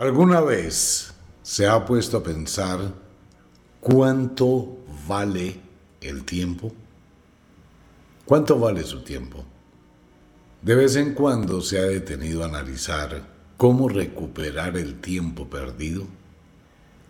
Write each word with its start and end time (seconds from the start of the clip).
¿Alguna 0.00 0.40
vez 0.40 1.12
se 1.42 1.66
ha 1.66 1.84
puesto 1.84 2.16
a 2.16 2.22
pensar 2.22 2.94
cuánto 3.82 4.78
vale 5.06 5.60
el 6.00 6.24
tiempo? 6.24 6.72
¿Cuánto 8.24 8.58
vale 8.58 8.82
su 8.82 9.02
tiempo? 9.02 9.44
De 10.62 10.74
vez 10.74 10.96
en 10.96 11.12
cuando 11.12 11.60
se 11.60 11.80
ha 11.80 11.82
detenido 11.82 12.42
a 12.42 12.46
analizar 12.46 13.28
cómo 13.58 13.90
recuperar 13.90 14.78
el 14.78 15.02
tiempo 15.02 15.50
perdido. 15.50 16.06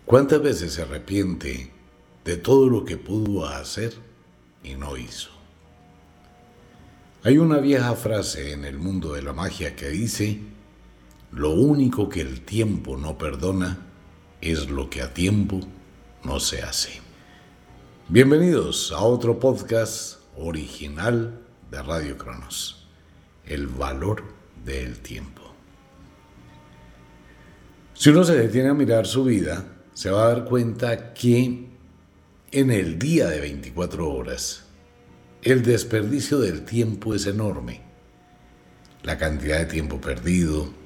¿Cuántas 0.03 0.41
veces 0.41 0.73
se 0.73 0.81
arrepiente 0.81 1.71
de 2.25 2.35
todo 2.35 2.67
lo 2.67 2.83
que 2.83 2.97
pudo 2.97 3.45
hacer 3.45 3.93
y 4.65 4.75
no 4.75 4.97
hizo? 4.97 5.29
Hay 7.23 7.37
una 7.37 7.59
vieja 7.59 7.95
frase 7.95 8.51
en 8.51 8.65
el 8.65 8.77
mundo 8.77 9.13
de 9.13 9.21
la 9.21 9.31
magia 9.31 9.77
que 9.77 9.87
dice, 9.87 10.41
lo 11.31 11.51
único 11.51 12.09
que 12.09 12.19
el 12.19 12.41
tiempo 12.41 12.97
no 12.97 13.17
perdona 13.17 13.77
es 14.41 14.69
lo 14.69 14.89
que 14.89 15.01
a 15.01 15.13
tiempo 15.13 15.61
no 16.25 16.41
se 16.41 16.61
hace. 16.61 16.99
Bienvenidos 18.09 18.91
a 18.91 18.99
otro 18.99 19.39
podcast 19.39 20.19
original 20.35 21.39
de 21.69 21.81
Radio 21.81 22.17
Cronos, 22.17 22.89
El 23.45 23.67
valor 23.67 24.23
del 24.65 24.99
tiempo. 24.99 25.41
Si 27.93 28.09
uno 28.09 28.25
se 28.25 28.35
detiene 28.35 28.69
a 28.69 28.73
mirar 28.73 29.07
su 29.07 29.23
vida, 29.23 29.65
se 29.93 30.09
va 30.09 30.25
a 30.25 30.33
dar 30.33 30.45
cuenta 30.45 31.13
que 31.13 31.69
en 32.51 32.71
el 32.71 32.99
día 32.99 33.27
de 33.29 33.39
24 33.39 34.11
horas, 34.11 34.65
el 35.43 35.63
desperdicio 35.63 36.39
del 36.39 36.65
tiempo 36.65 37.15
es 37.15 37.25
enorme. 37.25 37.81
La 39.03 39.17
cantidad 39.17 39.59
de 39.59 39.65
tiempo 39.65 40.01
perdido, 40.01 40.80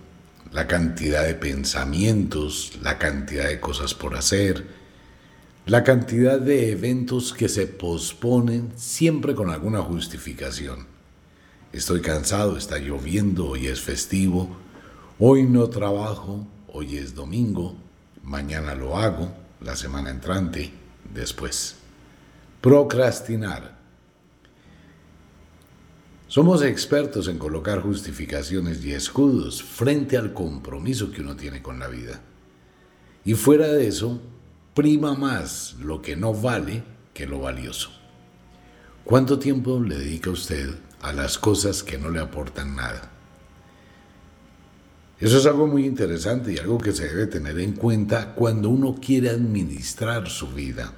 la 0.52 0.68
cantidad 0.68 1.26
de 1.26 1.36
pensamientos, 1.36 2.78
la 2.82 2.98
cantidad 2.98 3.48
de 3.48 3.60
cosas 3.60 3.94
por 3.94 4.16
hacer, 4.16 4.66
la 5.66 5.84
cantidad 5.84 6.40
de 6.40 6.72
eventos 6.72 7.34
que 7.34 7.50
se 7.50 7.68
posponen 7.68 8.72
siempre 8.76 9.36
con 9.36 9.50
alguna 9.50 9.82
justificación. 9.82 10.88
Estoy 11.74 12.02
cansado, 12.02 12.56
está 12.56 12.78
lloviendo, 12.78 13.48
hoy 13.48 13.68
es 13.68 13.82
festivo, 13.82 14.56
hoy 15.20 15.44
no 15.44 15.68
trabajo, 15.70 16.48
hoy 16.68 16.98
es 16.98 17.16
domingo, 17.16 17.76
mañana 18.24 18.76
lo 18.76 18.98
hago, 18.98 19.34
la 19.60 19.76
semana 19.76 20.10
entrante, 20.10 20.72
después. 21.14 21.76
Procrastinar 22.62 23.75
somos 26.28 26.64
expertos 26.64 27.28
en 27.28 27.38
colocar 27.38 27.82
justificaciones 27.82 28.84
y 28.84 28.94
escudos 28.94 29.62
frente 29.62 30.18
al 30.18 30.34
compromiso 30.34 31.12
que 31.12 31.22
uno 31.22 31.36
tiene 31.36 31.62
con 31.62 31.80
la 31.80 31.88
vida. 31.88 32.22
Y 33.24 33.36
fuera 33.36 33.68
de 33.68 33.88
eso, 33.88 34.20
prima 34.74 35.14
más 35.14 35.76
lo 35.80 36.02
que 36.02 36.16
no 36.16 36.34
vale 36.34 36.84
que 37.14 37.28
lo 37.28 37.40
valioso. 37.40 37.92
¿Cuánto 39.04 39.38
tiempo 39.38 39.80
le 39.80 40.00
dedica 40.00 40.32
usted 40.32 40.70
a 41.02 41.14
las 41.14 41.38
cosas 41.38 41.84
que 41.84 42.00
no 42.00 42.10
le 42.10 42.20
aportan 42.20 42.76
nada? 42.76 43.12
Eso 45.20 45.38
es 45.38 45.46
algo 45.46 45.68
muy 45.68 45.86
interesante 45.86 46.54
y 46.54 46.58
algo 46.58 46.80
que 46.80 46.92
se 46.92 47.08
debe 47.08 47.28
tener 47.28 47.60
en 47.60 47.74
cuenta 47.74 48.34
cuando 48.34 48.70
uno 48.70 48.96
quiere 48.96 49.30
administrar 49.30 50.28
su 50.28 50.48
vida. 50.48 50.92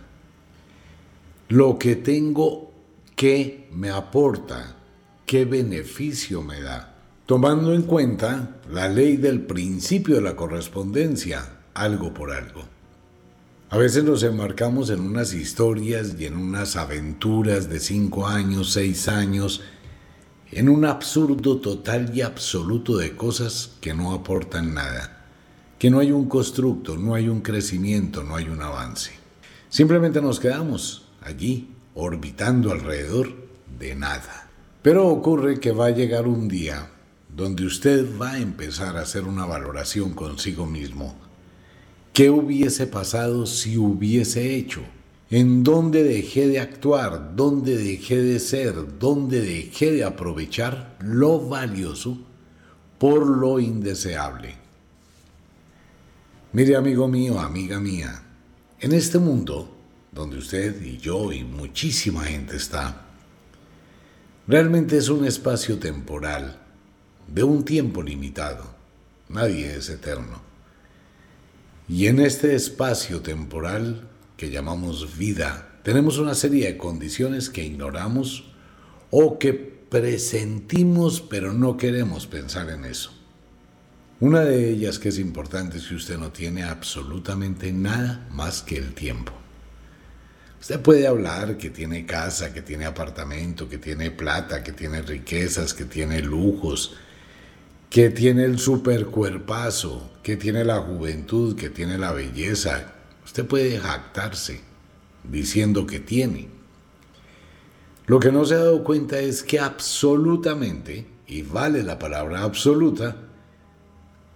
Lo 1.50 1.78
que 1.78 1.98
tengo 1.98 2.72
que 3.16 3.70
me 3.74 3.90
aporta 3.90 4.77
qué 5.28 5.44
beneficio 5.44 6.42
me 6.42 6.62
da. 6.62 6.96
Tomando 7.26 7.74
en 7.74 7.82
cuenta 7.82 8.56
la 8.72 8.88
ley 8.88 9.18
del 9.18 9.42
principio 9.42 10.16
de 10.16 10.22
la 10.22 10.38
correspondencia, 10.38 11.58
algo 11.74 12.14
por 12.14 12.32
algo. 12.32 12.64
A 13.70 13.78
veces 13.78 14.06
nos 14.06 14.24
enmarcamos 14.24 14.90
en 14.90 15.02
unas 15.02 15.34
historias 15.34 16.16
y 16.18 16.26
en 16.26 16.38
unas 16.38 16.78
aventuras 16.78 17.70
de 17.70 17.82
cinco 17.82 18.26
años, 18.26 18.72
seis 18.72 19.10
años, 19.10 19.62
en 20.50 20.70
un 20.70 20.86
absurdo 20.86 21.58
total 21.58 22.16
y 22.16 22.22
absoluto 22.22 22.96
de 22.96 23.14
cosas 23.18 23.72
que 23.82 23.94
no 23.94 24.14
aportan 24.14 24.74
nada, 24.74 25.26
que 25.78 25.90
no 25.90 26.00
hay 26.00 26.14
un 26.14 26.30
constructo, 26.30 26.96
no 26.96 27.16
hay 27.16 27.28
un 27.28 27.42
crecimiento, 27.42 28.24
no 28.24 28.38
hay 28.38 28.48
un 28.48 28.62
avance. 28.62 29.12
Simplemente 29.68 30.22
nos 30.22 30.40
quedamos 30.40 31.10
allí, 31.20 31.76
orbitando 31.96 32.72
alrededor 32.72 33.36
de 33.78 33.94
nada. 33.94 34.47
Pero 34.88 35.10
ocurre 35.10 35.60
que 35.60 35.74
va 35.74 35.88
a 35.88 35.92
llegar 35.92 36.30
un 36.30 36.48
día 36.48 36.90
donde 37.36 37.66
usted 37.66 38.08
va 38.18 38.32
a 38.32 38.40
empezar 38.40 38.96
a 38.96 39.02
hacer 39.02 39.26
una 39.26 39.46
valoración 39.46 40.14
consigo 40.14 40.66
mismo. 40.66 41.14
¿Qué 42.14 42.30
hubiese 42.30 42.88
pasado 42.88 43.46
si 43.48 43.78
hubiese 43.78 44.56
hecho? 44.56 44.80
¿En 45.30 45.62
dónde 45.66 46.06
dejé 46.06 46.48
de 46.48 46.62
actuar? 46.62 47.36
¿Dónde 47.36 47.76
dejé 47.76 48.16
de 48.16 48.40
ser? 48.40 48.98
¿Dónde 48.98 49.42
dejé 49.42 49.92
de 49.92 50.06
aprovechar 50.06 50.96
lo 51.02 51.42
valioso 51.42 52.18
por 52.98 53.28
lo 53.28 53.60
indeseable? 53.60 54.56
Mire 56.54 56.78
amigo 56.78 57.10
mío, 57.10 57.42
amiga 57.42 57.82
mía, 57.82 58.24
en 58.80 58.94
este 58.94 59.20
mundo 59.20 59.70
donde 60.14 60.38
usted 60.38 60.82
y 60.82 60.96
yo 60.96 61.34
y 61.34 61.44
muchísima 61.44 62.24
gente 62.24 62.56
está, 62.56 63.07
Realmente 64.48 64.96
es 64.96 65.10
un 65.10 65.26
espacio 65.26 65.78
temporal, 65.78 66.58
de 67.28 67.44
un 67.44 67.66
tiempo 67.66 68.02
limitado. 68.02 68.64
Nadie 69.28 69.76
es 69.76 69.90
eterno. 69.90 70.42
Y 71.90 72.08
en 72.08 72.22
este 72.22 72.56
espacio 72.56 73.20
temporal 73.22 74.08
que 74.38 74.50
llamamos 74.50 75.18
vida, 75.18 75.80
tenemos 75.84 76.18
una 76.18 76.34
serie 76.34 76.68
de 76.68 76.78
condiciones 76.78 77.50
que 77.50 77.66
ignoramos 77.66 78.46
o 79.12 79.38
que 79.38 79.54
presentimos 79.54 81.20
pero 81.20 81.52
no 81.52 81.76
queremos 81.76 82.26
pensar 82.26 82.70
en 82.70 82.86
eso. 82.86 83.12
Una 84.22 84.42
de 84.42 84.70
ellas 84.70 84.98
que 84.98 85.10
es 85.10 85.20
importante 85.20 85.78
es 85.78 85.88
que 85.88 85.96
usted 85.96 86.18
no 86.18 86.32
tiene 86.32 86.64
absolutamente 86.64 87.74
nada 87.74 88.26
más 88.32 88.62
que 88.62 88.78
el 88.78 88.94
tiempo. 88.94 89.34
Usted 90.60 90.82
puede 90.82 91.08
hablar 91.08 91.58
que 91.58 91.70
tiene 91.70 92.06
casa, 92.06 92.54
que 92.54 92.62
tiene 92.62 92.86
apartamento, 92.86 93.70
que 93.70 93.78
tiene 93.78 94.12
plata, 94.12 94.64
que 94.64 94.72
tiene 94.72 95.02
riquezas, 95.02 95.74
que 95.74 95.86
tiene 95.86 96.22
lujos, 96.22 96.96
que 97.90 98.10
tiene 98.10 98.44
el 98.44 98.60
supercuerpazo, 98.60 100.12
que 100.24 100.36
tiene 100.36 100.66
la 100.66 100.80
juventud, 100.80 101.56
que 101.56 101.70
tiene 101.70 101.98
la 101.98 102.12
belleza. 102.12 102.94
Usted 103.24 103.46
puede 103.46 103.80
jactarse 103.80 104.62
diciendo 105.24 105.86
que 105.86 106.00
tiene. 106.00 106.50
Lo 108.08 108.20
que 108.20 108.32
no 108.32 108.46
se 108.46 108.56
ha 108.56 108.60
dado 108.60 108.84
cuenta 108.84 109.20
es 109.20 109.44
que 109.44 109.60
absolutamente, 109.60 111.06
y 111.28 111.44
vale 111.44 111.84
la 111.84 112.00
palabra 112.00 112.44
absoluta, 112.44 113.18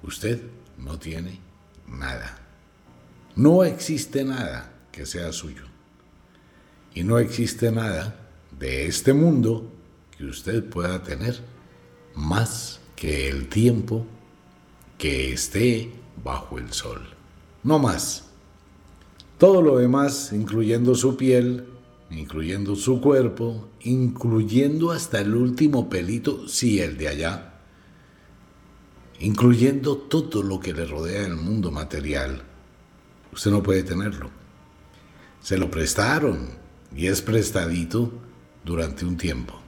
usted 0.04 0.42
no 0.78 1.00
tiene 1.00 1.40
nada. 1.88 2.38
No 3.36 3.64
existe 3.64 4.24
nada 4.24 4.72
que 4.92 5.06
sea 5.06 5.32
suyo. 5.32 5.71
Y 6.94 7.04
no 7.04 7.20
existe 7.20 7.72
nada 7.72 8.30
de 8.60 8.86
este 8.86 9.14
mundo 9.14 9.72
que 10.18 10.26
usted 10.26 10.64
pueda 10.64 11.04
tener 11.04 11.40
más 12.16 12.80
que 12.96 13.30
el 13.30 13.48
tiempo 13.48 14.06
que 14.98 15.34
esté 15.34 15.92
bajo 16.24 16.58
el 16.58 16.72
sol. 16.74 17.02
No 17.64 17.80
más. 17.80 18.26
Todo 19.38 19.62
lo 19.62 19.78
demás, 19.78 20.32
incluyendo 20.34 20.94
su 20.94 21.18
piel, 21.18 21.66
incluyendo 22.12 22.76
su 22.76 23.02
cuerpo, 23.02 23.70
incluyendo 23.82 24.92
hasta 24.92 25.22
el 25.22 25.34
último 25.34 25.90
pelito, 25.90 26.48
sí, 26.48 26.80
el 26.80 26.98
de 26.98 27.08
allá, 27.08 27.54
incluyendo 29.20 29.98
todo 29.98 30.44
lo 30.44 30.60
que 30.60 30.74
le 30.74 30.86
rodea 30.86 31.26
el 31.26 31.36
mundo 31.36 31.72
material, 31.72 32.44
usted 33.34 33.50
no 33.50 33.64
puede 33.64 33.84
tenerlo. 33.84 34.30
Se 35.42 35.58
lo 35.58 35.72
prestaron, 35.72 36.61
y 36.96 37.08
es 37.08 37.22
prestadito 37.22 38.12
durante 38.64 39.06
un 39.06 39.18
tiempo. 39.18 39.60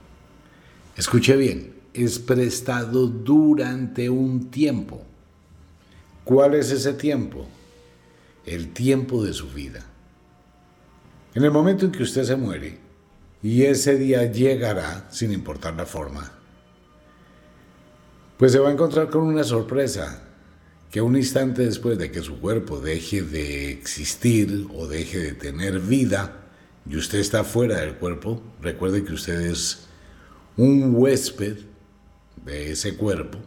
Escuche 0.96 1.36
bien, 1.36 1.74
es 1.92 2.18
prestado 2.18 3.06
durante 3.06 4.10
un 4.10 4.50
tiempo. 4.50 5.02
¿Cuál 6.24 6.54
es 6.54 6.70
ese 6.70 6.92
tiempo? 6.94 7.46
El 8.44 8.72
tiempo 8.72 9.24
de 9.24 9.32
su 9.32 9.48
vida. 9.48 9.84
En 11.34 11.44
el 11.44 11.50
momento 11.50 11.84
en 11.84 11.92
que 11.92 12.02
usted 12.02 12.24
se 12.24 12.36
muere, 12.36 12.78
y 13.42 13.62
ese 13.64 13.96
día 13.96 14.30
llegará 14.30 15.08
sin 15.10 15.32
importar 15.32 15.74
la 15.74 15.84
forma, 15.84 16.32
pues 18.38 18.52
se 18.52 18.58
va 18.58 18.68
a 18.68 18.72
encontrar 18.72 19.10
con 19.10 19.22
una 19.22 19.44
sorpresa, 19.44 20.22
que 20.90 21.00
un 21.00 21.16
instante 21.16 21.62
después 21.62 21.98
de 21.98 22.10
que 22.10 22.22
su 22.22 22.40
cuerpo 22.40 22.80
deje 22.80 23.22
de 23.22 23.70
existir 23.70 24.68
o 24.74 24.86
deje 24.86 25.18
de 25.18 25.32
tener 25.32 25.80
vida, 25.80 26.43
y 26.86 26.96
usted 26.96 27.18
está 27.18 27.44
fuera 27.44 27.80
del 27.80 27.94
cuerpo, 27.94 28.42
recuerde 28.60 29.04
que 29.04 29.12
usted 29.12 29.40
es 29.40 29.86
un 30.56 30.94
huésped 30.94 31.58
de 32.44 32.72
ese 32.72 32.96
cuerpo 32.96 33.38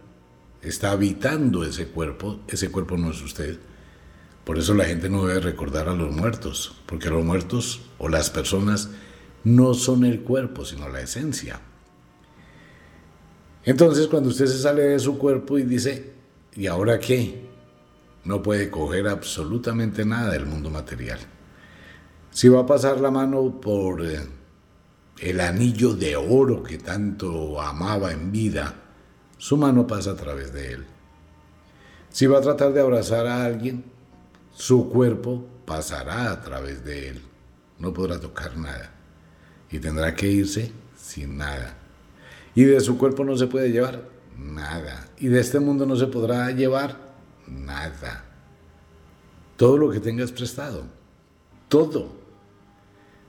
está 0.61 0.91
habitando 0.91 1.63
ese 1.63 1.87
cuerpo, 1.87 2.39
ese 2.47 2.69
cuerpo 2.69 2.97
no 2.97 3.11
es 3.11 3.21
usted. 3.21 3.57
Por 4.43 4.57
eso 4.57 4.73
la 4.73 4.85
gente 4.85 5.09
no 5.09 5.25
debe 5.25 5.39
recordar 5.39 5.89
a 5.89 5.93
los 5.93 6.13
muertos, 6.15 6.75
porque 6.85 7.09
los 7.09 7.23
muertos 7.23 7.81
o 7.97 8.07
las 8.09 8.29
personas 8.29 8.89
no 9.43 9.73
son 9.73 10.05
el 10.05 10.21
cuerpo, 10.21 10.65
sino 10.65 10.89
la 10.89 11.01
esencia. 11.01 11.59
Entonces 13.63 14.07
cuando 14.07 14.29
usted 14.29 14.45
se 14.45 14.59
sale 14.59 14.83
de 14.83 14.99
su 14.99 15.17
cuerpo 15.17 15.57
y 15.57 15.63
dice, 15.63 16.13
¿y 16.55 16.67
ahora 16.67 16.99
qué? 16.99 17.45
No 18.23 18.41
puede 18.41 18.69
coger 18.69 19.07
absolutamente 19.07 20.05
nada 20.05 20.31
del 20.31 20.45
mundo 20.45 20.69
material. 20.69 21.19
Si 22.31 22.49
va 22.49 22.61
a 22.61 22.65
pasar 22.65 22.99
la 22.99 23.11
mano 23.11 23.59
por 23.59 24.05
eh, 24.05 24.19
el 25.19 25.39
anillo 25.39 25.93
de 25.95 26.15
oro 26.15 26.61
que 26.63 26.77
tanto 26.77 27.59
amaba 27.61 28.11
en 28.11 28.31
vida, 28.31 28.75
su 29.37 29.57
mano 29.57 29.87
pasa 29.87 30.11
a 30.11 30.15
través 30.15 30.53
de 30.53 30.73
él. 30.73 30.85
Si 32.09 32.25
va 32.25 32.39
a 32.39 32.41
tratar 32.41 32.73
de 32.73 32.81
abrazar 32.81 33.27
a 33.27 33.45
alguien, 33.45 33.83
su 34.55 34.89
cuerpo 34.89 35.45
pasará 35.65 36.31
a 36.31 36.41
través 36.41 36.83
de 36.83 37.09
él. 37.09 37.21
No 37.79 37.93
podrá 37.93 38.19
tocar 38.19 38.57
nada. 38.57 38.91
Y 39.69 39.79
tendrá 39.79 40.15
que 40.15 40.27
irse 40.27 40.71
sin 40.95 41.37
nada. 41.37 41.75
Y 42.55 42.63
de 42.63 42.79
su 42.79 42.97
cuerpo 42.97 43.23
no 43.23 43.37
se 43.37 43.47
puede 43.47 43.71
llevar 43.71 44.01
nada. 44.37 45.07
Y 45.19 45.27
de 45.27 45.39
este 45.39 45.59
mundo 45.59 45.85
no 45.85 45.95
se 45.95 46.07
podrá 46.07 46.49
llevar 46.51 46.97
nada. 47.47 48.23
Todo 49.57 49.77
lo 49.77 49.91
que 49.91 49.99
tengas 49.99 50.31
prestado. 50.31 50.85
Todo. 51.67 52.15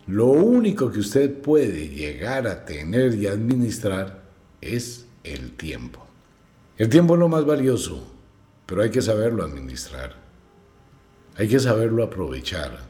Lo 0.06 0.26
único 0.26 0.90
que 0.90 1.00
usted 1.00 1.40
puede 1.40 1.88
llegar 1.88 2.46
a 2.46 2.64
tener 2.64 3.14
y 3.14 3.26
administrar 3.26 4.22
es 4.60 5.06
el 5.22 5.52
tiempo. 5.52 6.06
El 6.76 6.88
tiempo 6.88 7.14
es 7.14 7.20
lo 7.20 7.28
más 7.28 7.44
valioso, 7.44 8.06
pero 8.64 8.82
hay 8.82 8.90
que 8.90 9.02
saberlo 9.02 9.44
administrar. 9.44 10.16
Hay 11.36 11.48
que 11.48 11.60
saberlo 11.60 12.04
aprovechar. 12.04 12.88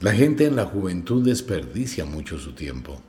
La 0.00 0.12
gente 0.12 0.46
en 0.46 0.56
la 0.56 0.64
juventud 0.64 1.24
desperdicia 1.24 2.04
mucho 2.04 2.38
su 2.38 2.52
tiempo. 2.52 3.00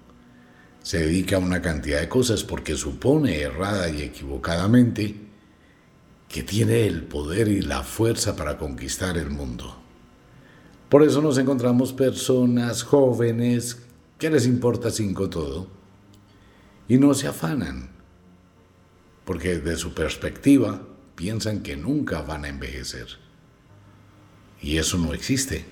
Se 0.83 0.99
dedica 0.99 1.37
a 1.37 1.39
una 1.39 1.61
cantidad 1.61 1.99
de 1.99 2.09
cosas 2.09 2.43
porque 2.43 2.75
supone 2.75 3.41
errada 3.41 3.89
y 3.89 4.03
equivocadamente 4.03 5.15
que 6.29 6.43
tiene 6.43 6.85
el 6.85 7.03
poder 7.03 7.47
y 7.47 7.61
la 7.61 7.81
fuerza 7.81 8.35
para 8.35 8.57
conquistar 8.57 9.17
el 9.17 9.29
mundo. 9.29 9.84
Por 10.89 11.03
eso 11.03 11.21
nos 11.21 11.37
encontramos 11.37 11.93
personas 11.93 12.83
jóvenes 12.83 13.81
que 14.17 14.29
les 14.29 14.45
importa 14.45 14.91
cinco 14.91 15.29
todo 15.29 15.67
y 16.87 16.97
no 16.97 17.13
se 17.13 17.27
afanan, 17.27 17.89
porque 19.25 19.57
de 19.57 19.75
su 19.75 19.93
perspectiva 19.93 20.81
piensan 21.15 21.61
que 21.61 21.75
nunca 21.75 22.21
van 22.21 22.45
a 22.45 22.49
envejecer. 22.49 23.07
Y 24.61 24.77
eso 24.77 24.97
no 24.97 25.13
existe. 25.13 25.65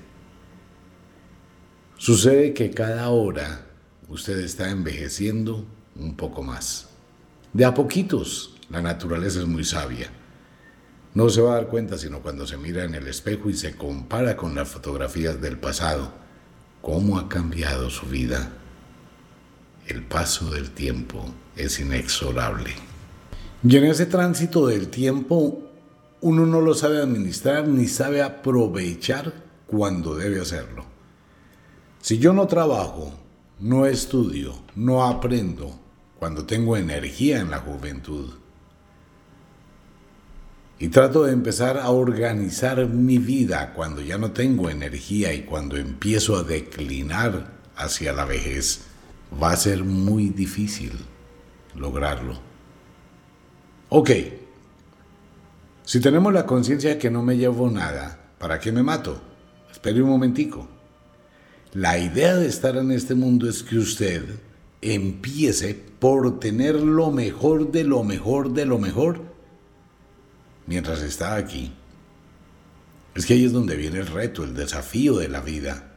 Sucede 1.98 2.54
que 2.54 2.72
cada 2.72 3.10
hora 3.10 3.68
usted 4.10 4.40
está 4.40 4.70
envejeciendo 4.72 5.66
un 5.96 6.16
poco 6.16 6.42
más. 6.42 6.90
De 7.54 7.66
a 7.66 7.74
poquitos, 7.74 8.56
la 8.70 8.82
naturaleza 8.82 9.40
es 9.40 9.48
muy 9.48 9.64
sabia. 9.64 10.12
No 11.14 11.30
se 11.30 11.42
va 11.42 11.52
a 11.52 11.56
dar 11.56 11.68
cuenta 11.68 11.98
sino 11.98 12.22
cuando 12.22 12.48
se 12.48 12.58
mira 12.58 12.84
en 12.84 12.96
el 12.96 13.08
espejo 13.08 13.50
y 13.50 13.54
se 13.54 13.76
compara 13.76 14.36
con 14.36 14.56
las 14.56 14.70
fotografías 14.70 15.40
del 15.40 15.60
pasado, 15.60 16.12
cómo 16.82 17.20
ha 17.20 17.30
cambiado 17.30 17.90
su 17.90 18.08
vida. 18.08 18.52
El 19.86 20.04
paso 20.04 20.50
del 20.50 20.72
tiempo 20.72 21.24
es 21.56 21.80
inexorable. 21.80 22.72
Y 23.64 23.78
en 23.78 23.86
ese 23.86 24.08
tránsito 24.08 24.68
del 24.68 24.88
tiempo, 24.88 25.62
uno 26.22 26.46
no 26.46 26.62
lo 26.62 26.74
sabe 26.74 27.02
administrar 27.02 27.68
ni 27.68 27.88
sabe 27.88 28.22
aprovechar 28.22 29.34
cuando 29.68 30.16
debe 30.16 30.42
hacerlo. 30.42 30.86
Si 32.02 32.18
yo 32.18 32.34
no 32.34 32.48
trabajo, 32.48 33.14
no 33.60 33.86
estudio, 33.86 34.54
no 34.76 35.06
aprendo, 35.06 35.80
cuando 36.18 36.46
tengo 36.46 36.76
energía 36.76 37.40
en 37.40 37.52
la 37.52 37.60
juventud, 37.60 38.32
y 40.84 40.90
trato 40.90 41.24
de 41.24 41.32
empezar 41.32 41.78
a 41.78 41.92
organizar 41.92 42.86
mi 42.88 43.18
vida 43.18 43.72
cuando 43.74 44.02
ya 44.02 44.18
no 44.18 44.32
tengo 44.34 44.70
energía 44.70 45.34
y 45.34 45.44
cuando 45.44 45.78
empiezo 45.78 46.36
a 46.36 46.44
declinar 46.44 47.54
hacia 47.78 48.12
la 48.12 48.26
vejez. 48.26 48.82
Va 49.42 49.52
a 49.52 49.56
ser 49.56 49.86
muy 49.86 50.28
difícil 50.28 50.92
lograrlo. 51.74 52.38
Ok, 53.88 54.12
si 55.86 56.02
tenemos 56.02 56.34
la 56.34 56.46
conciencia 56.46 57.00
que 57.00 57.10
no 57.10 57.24
me 57.24 57.38
llevo 57.38 57.72
nada, 57.72 58.20
¿para 58.38 58.60
qué 58.60 58.74
me 58.74 58.84
mato? 58.84 59.22
Espere 59.72 60.02
un 60.02 60.10
momentico. 60.10 60.68
La 61.72 61.98
idea 61.98 62.36
de 62.36 62.48
estar 62.48 62.76
en 62.76 62.92
este 62.92 63.16
mundo 63.16 63.48
es 63.48 63.64
que 63.64 63.78
usted 63.78 64.26
empiece 64.82 65.76
por 66.00 66.42
tener 66.42 66.76
lo 66.76 67.10
mejor 67.10 67.72
de 67.72 67.86
lo 67.86 68.04
mejor 68.04 68.52
de 68.52 68.66
lo 68.66 68.80
mejor 68.80 69.33
mientras 70.68 71.02
está 71.02 71.36
aquí. 71.36 71.74
Es 73.16 73.26
que 73.26 73.34
ahí 73.34 73.46
es 73.46 73.54
donde 73.54 73.76
viene 73.76 74.00
el 74.00 74.08
reto, 74.08 74.44
el 74.44 74.56
desafío 74.56 75.18
de 75.18 75.30
la 75.30 75.42
vida. 75.42 75.92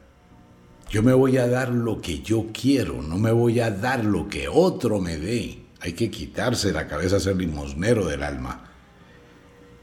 Yo 0.91 1.03
me 1.03 1.15
voy 1.15 1.39
a 1.39 1.49
dar 1.49 1.71
lo 1.71 2.01
que 2.01 2.21
yo 2.21 2.47
quiero, 2.53 3.03
no 3.03 3.19
me 3.19 3.33
voy 3.33 3.61
a 3.61 3.71
dar 3.71 4.05
lo 4.05 4.29
que 4.29 4.49
otro 4.49 5.01
me 5.01 5.17
dé. 5.17 5.65
Hay 5.81 5.95
que 5.95 6.11
quitarse 6.11 6.73
la 6.73 6.87
cabeza 6.87 7.19
ser 7.19 7.37
limosnero 7.37 8.07
del 8.07 8.23
alma. 8.23 8.71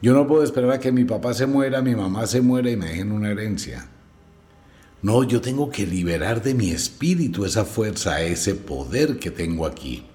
Yo 0.02 0.14
no 0.14 0.28
puedo 0.28 0.44
esperar 0.44 0.72
a 0.72 0.80
que 0.80 0.92
mi 0.92 1.06
papá 1.06 1.34
se 1.34 1.46
muera, 1.46 1.82
mi 1.82 1.96
mamá 1.96 2.28
se 2.28 2.42
muera 2.42 2.70
y 2.70 2.76
me 2.76 2.88
dejen 2.88 3.12
una 3.12 3.32
herencia. 3.32 3.88
No, 5.02 5.24
yo 5.24 5.42
tengo 5.42 5.70
que 5.70 5.86
liberar 5.86 6.42
de 6.42 6.54
mi 6.54 6.72
espíritu 6.72 7.46
esa 7.46 7.66
fuerza, 7.66 8.22
ese 8.22 8.56
poder 8.56 9.20
que 9.20 9.32
tengo 9.32 9.66
aquí. 9.66 10.06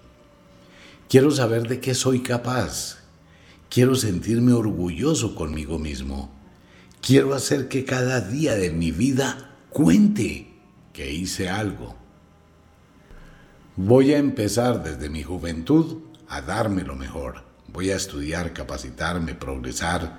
Quiero 1.09 1.31
saber 1.31 1.69
de 1.69 1.81
qué 1.81 1.95
soy 1.95 2.21
capaz, 2.21 2.99
Quiero 3.71 3.95
sentirme 3.95 4.53
orgulloso 4.53 5.35
conmigo 5.35 5.79
mismo. 5.79 6.31
Quiero 7.03 7.35
hacer 7.35 7.69
que 7.69 7.85
cada 7.85 8.21
día 8.21 8.55
de 8.55 8.71
mi 8.71 8.93
vida 8.93 9.57
cuente 9.71 10.49
que 10.93 11.13
hice 11.13 11.49
algo. 11.51 11.95
Voy 13.77 14.13
a 14.13 14.19
empezar 14.19 14.83
desde 14.83 15.11
mi 15.11 15.23
juventud 15.23 15.99
a 16.29 16.41
darme 16.41 16.83
lo 16.83 16.97
mejor. 16.97 17.45
Voy 17.69 17.91
a 17.91 17.97
estudiar, 17.97 18.53
capacitarme, 18.53 19.35
progresar, 19.35 20.19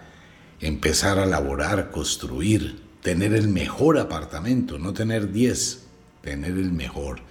empezar 0.61 1.17
a 1.17 1.25
laborar, 1.25 1.89
construir, 1.91 2.83
tener 3.01 3.33
el 3.33 3.47
mejor 3.47 3.97
apartamento, 3.97 4.77
no 4.77 4.93
tener 4.93 5.31
10, 5.31 5.85
tener 6.21 6.51
el 6.51 6.71
mejor. 6.71 7.21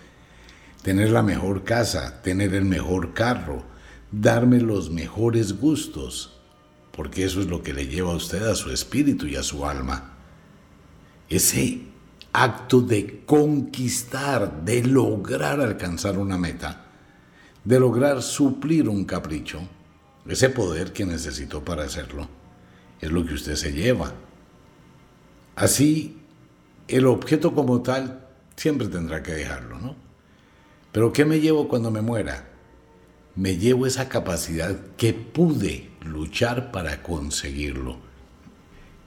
Tener 0.83 1.11
la 1.11 1.23
mejor 1.23 1.65
casa, 1.65 2.21
tener 2.23 2.55
el 2.55 2.65
mejor 2.65 3.15
carro, 3.15 3.65
darme 4.11 4.61
los 4.61 4.91
mejores 4.91 5.59
gustos, 5.61 6.39
porque 6.93 7.25
eso 7.25 7.41
es 7.41 7.47
lo 7.47 7.63
que 7.63 7.75
le 7.75 7.87
lleva 7.87 8.13
a 8.13 8.17
usted 8.17 8.43
a 8.43 8.55
su 8.55 8.71
espíritu 8.71 9.27
y 9.27 9.37
a 9.37 9.43
su 9.43 9.67
alma. 9.67 10.15
Ese 11.29 11.83
acto 12.33 12.81
de 12.81 13.23
conquistar, 13.25 14.65
de 14.65 14.83
lograr 14.85 15.61
alcanzar 15.61 16.19
una 16.19 16.39
meta, 16.39 16.87
de 17.65 17.81
lograr 17.81 18.23
suplir 18.23 18.89
un 18.89 19.05
capricho, 19.05 19.61
ese 20.27 20.51
poder 20.51 20.93
que 20.93 21.07
necesitó 21.07 21.65
para 21.65 21.85
hacerlo, 21.85 22.29
es 23.01 23.11
lo 23.11 23.25
que 23.25 23.35
usted 23.35 23.57
se 23.57 23.73
lleva. 23.73 24.13
Así, 25.57 26.19
el 26.87 27.07
objeto 27.07 27.55
como 27.55 27.83
tal 27.83 28.27
siempre 28.57 28.89
tendrá 28.89 29.23
que 29.23 29.33
dejarlo, 29.33 29.79
¿no? 29.79 29.97
Pero 30.93 31.13
¿qué 31.13 31.25
me 31.25 31.41
llevo 31.41 31.69
cuando 31.69 31.91
me 31.91 32.01
muera? 32.01 32.49
Me 33.39 33.57
llevo 33.57 33.87
esa 33.87 34.09
capacidad 34.09 34.77
que 34.97 35.15
pude 35.15 35.91
luchar 36.05 36.73
para 36.73 37.05
conseguirlo, 37.05 37.99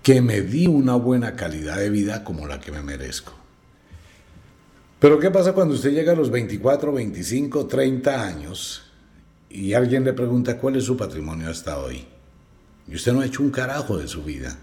que 0.04 0.22
me 0.22 0.40
di 0.40 0.68
una 0.68 0.96
buena 0.96 1.36
calidad 1.36 1.78
de 1.78 1.90
vida 1.90 2.24
como 2.24 2.48
la 2.48 2.62
que 2.62 2.72
me 2.72 2.82
merezco. 2.82 3.34
Pero 5.00 5.20
¿qué 5.20 5.32
pasa 5.32 5.52
cuando 5.52 5.74
usted 5.74 5.92
llega 5.92 6.14
a 6.14 6.16
los 6.16 6.32
24, 6.32 6.94
25, 6.94 7.68
30 7.68 8.26
años 8.26 8.84
y 9.50 9.74
alguien 9.74 10.06
le 10.06 10.14
pregunta 10.14 10.58
cuál 10.58 10.78
es 10.78 10.86
su 10.86 10.96
patrimonio 10.96 11.50
hasta 11.50 11.78
hoy? 11.78 12.06
Y 12.88 12.96
usted 12.96 13.12
no 13.12 13.20
ha 13.20 13.26
hecho 13.26 13.44
un 13.44 13.52
carajo 13.52 13.98
de 13.98 14.08
su 14.08 14.24
vida. 14.24 14.58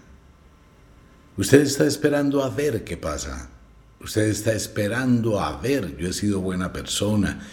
Usted 1.37 1.61
está 1.61 1.85
esperando 1.85 2.43
a 2.43 2.49
ver 2.49 2.83
qué 2.83 2.97
pasa. 2.97 3.51
Usted 4.01 4.23
está 4.23 4.51
esperando 4.51 5.39
a 5.39 5.61
ver, 5.61 5.95
yo 5.95 6.09
he 6.09 6.13
sido 6.13 6.41
buena 6.41 6.73
persona, 6.73 7.45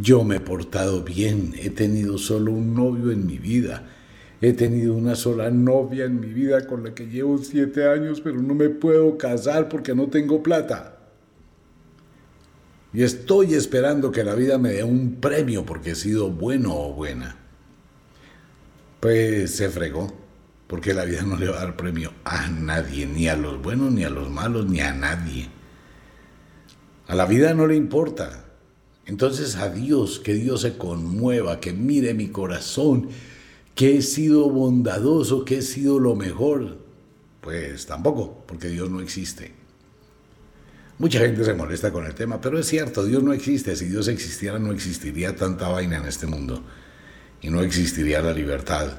yo 0.00 0.24
me 0.24 0.36
he 0.36 0.40
portado 0.40 1.02
bien, 1.02 1.54
he 1.56 1.70
tenido 1.70 2.18
solo 2.18 2.52
un 2.52 2.74
novio 2.74 3.10
en 3.10 3.26
mi 3.26 3.38
vida. 3.38 3.90
He 4.40 4.52
tenido 4.52 4.94
una 4.94 5.14
sola 5.14 5.50
novia 5.50 6.04
en 6.04 6.20
mi 6.20 6.26
vida 6.26 6.66
con 6.66 6.84
la 6.84 6.94
que 6.94 7.06
llevo 7.06 7.38
siete 7.38 7.88
años, 7.88 8.20
pero 8.20 8.40
no 8.40 8.54
me 8.54 8.68
puedo 8.68 9.16
casar 9.16 9.68
porque 9.68 9.94
no 9.94 10.08
tengo 10.08 10.42
plata. 10.42 10.98
Y 12.92 13.02
estoy 13.02 13.54
esperando 13.54 14.10
que 14.10 14.24
la 14.24 14.34
vida 14.34 14.58
me 14.58 14.72
dé 14.72 14.84
un 14.84 15.16
premio 15.20 15.64
porque 15.64 15.90
he 15.92 15.94
sido 15.94 16.30
bueno 16.30 16.74
o 16.74 16.92
buena. 16.92 17.36
pues 19.00 19.54
se 19.54 19.68
fregó, 19.70 20.12
porque 20.66 20.94
la 20.94 21.04
vida 21.04 21.22
no 21.22 21.36
le 21.36 21.48
va 21.48 21.56
a 21.56 21.64
dar 21.64 21.76
premio 21.76 22.12
a 22.24 22.48
nadie, 22.48 23.06
ni 23.06 23.28
a 23.28 23.36
los 23.36 23.62
buenos, 23.62 23.92
ni 23.92 24.04
a 24.04 24.10
los 24.10 24.30
malos, 24.30 24.66
ni 24.66 24.80
a 24.80 24.92
nadie. 24.92 25.48
A 27.06 27.14
la 27.14 27.26
vida 27.26 27.54
no 27.54 27.66
le 27.66 27.76
importa. 27.76 28.45
Entonces 29.06 29.54
a 29.56 29.70
Dios, 29.70 30.18
que 30.18 30.34
Dios 30.34 30.62
se 30.62 30.76
conmueva, 30.76 31.60
que 31.60 31.72
mire 31.72 32.12
mi 32.12 32.28
corazón, 32.28 33.08
que 33.74 33.96
he 33.96 34.02
sido 34.02 34.50
bondadoso, 34.50 35.44
que 35.44 35.58
he 35.58 35.62
sido 35.62 36.00
lo 36.00 36.16
mejor. 36.16 36.78
Pues 37.40 37.86
tampoco, 37.86 38.44
porque 38.46 38.68
Dios 38.68 38.90
no 38.90 39.00
existe. 39.00 39.54
Mucha 40.98 41.20
gente 41.20 41.44
se 41.44 41.54
molesta 41.54 41.92
con 41.92 42.06
el 42.06 42.14
tema, 42.14 42.40
pero 42.40 42.58
es 42.58 42.66
cierto, 42.66 43.04
Dios 43.04 43.22
no 43.22 43.32
existe. 43.32 43.76
Si 43.76 43.84
Dios 43.84 44.08
existiera, 44.08 44.58
no 44.58 44.72
existiría 44.72 45.36
tanta 45.36 45.68
vaina 45.68 45.98
en 45.98 46.06
este 46.06 46.26
mundo. 46.26 46.62
Y 47.42 47.50
no 47.50 47.60
existiría 47.60 48.22
la 48.22 48.32
libertad. 48.32 48.98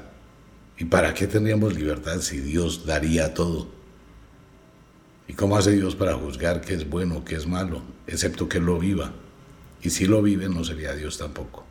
¿Y 0.78 0.84
para 0.84 1.12
qué 1.12 1.26
tendríamos 1.26 1.74
libertad 1.74 2.20
si 2.20 2.38
Dios 2.38 2.86
daría 2.86 3.34
todo? 3.34 3.68
¿Y 5.26 5.34
cómo 5.34 5.58
hace 5.58 5.72
Dios 5.72 5.96
para 5.96 6.14
juzgar 6.14 6.62
qué 6.62 6.74
es 6.74 6.88
bueno, 6.88 7.24
qué 7.24 7.34
es 7.34 7.46
malo, 7.46 7.82
excepto 8.06 8.48
que 8.48 8.60
lo 8.60 8.78
viva? 8.78 9.12
Y 9.82 9.90
si 9.90 10.06
lo 10.06 10.22
vive, 10.22 10.48
no 10.48 10.64
sería 10.64 10.94
Dios 10.94 11.18
tampoco. 11.18 11.64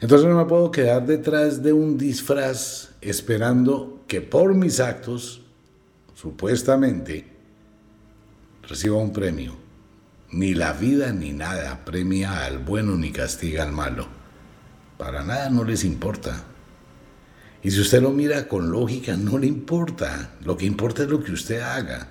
Entonces 0.00 0.28
no 0.28 0.36
me 0.36 0.46
puedo 0.46 0.70
quedar 0.70 1.04
detrás 1.04 1.62
de 1.62 1.72
un 1.72 1.98
disfraz 1.98 2.90
esperando 3.00 4.02
que 4.06 4.20
por 4.20 4.54
mis 4.54 4.80
actos, 4.80 5.42
supuestamente, 6.14 7.26
reciba 8.66 8.96
un 8.96 9.12
premio. 9.12 9.56
Ni 10.32 10.54
la 10.54 10.72
vida 10.72 11.12
ni 11.12 11.32
nada 11.32 11.84
premia 11.84 12.44
al 12.44 12.58
bueno 12.58 12.96
ni 12.96 13.10
castiga 13.10 13.64
al 13.64 13.72
malo. 13.72 14.06
Para 14.96 15.22
nada 15.24 15.50
no 15.50 15.64
les 15.64 15.84
importa. 15.84 16.44
Y 17.62 17.70
si 17.70 17.80
usted 17.80 18.00
lo 18.00 18.10
mira 18.10 18.48
con 18.48 18.70
lógica, 18.70 19.16
no 19.16 19.38
le 19.38 19.48
importa. 19.48 20.30
Lo 20.44 20.56
que 20.56 20.66
importa 20.66 21.02
es 21.02 21.08
lo 21.08 21.22
que 21.22 21.32
usted 21.32 21.60
haga. 21.60 22.08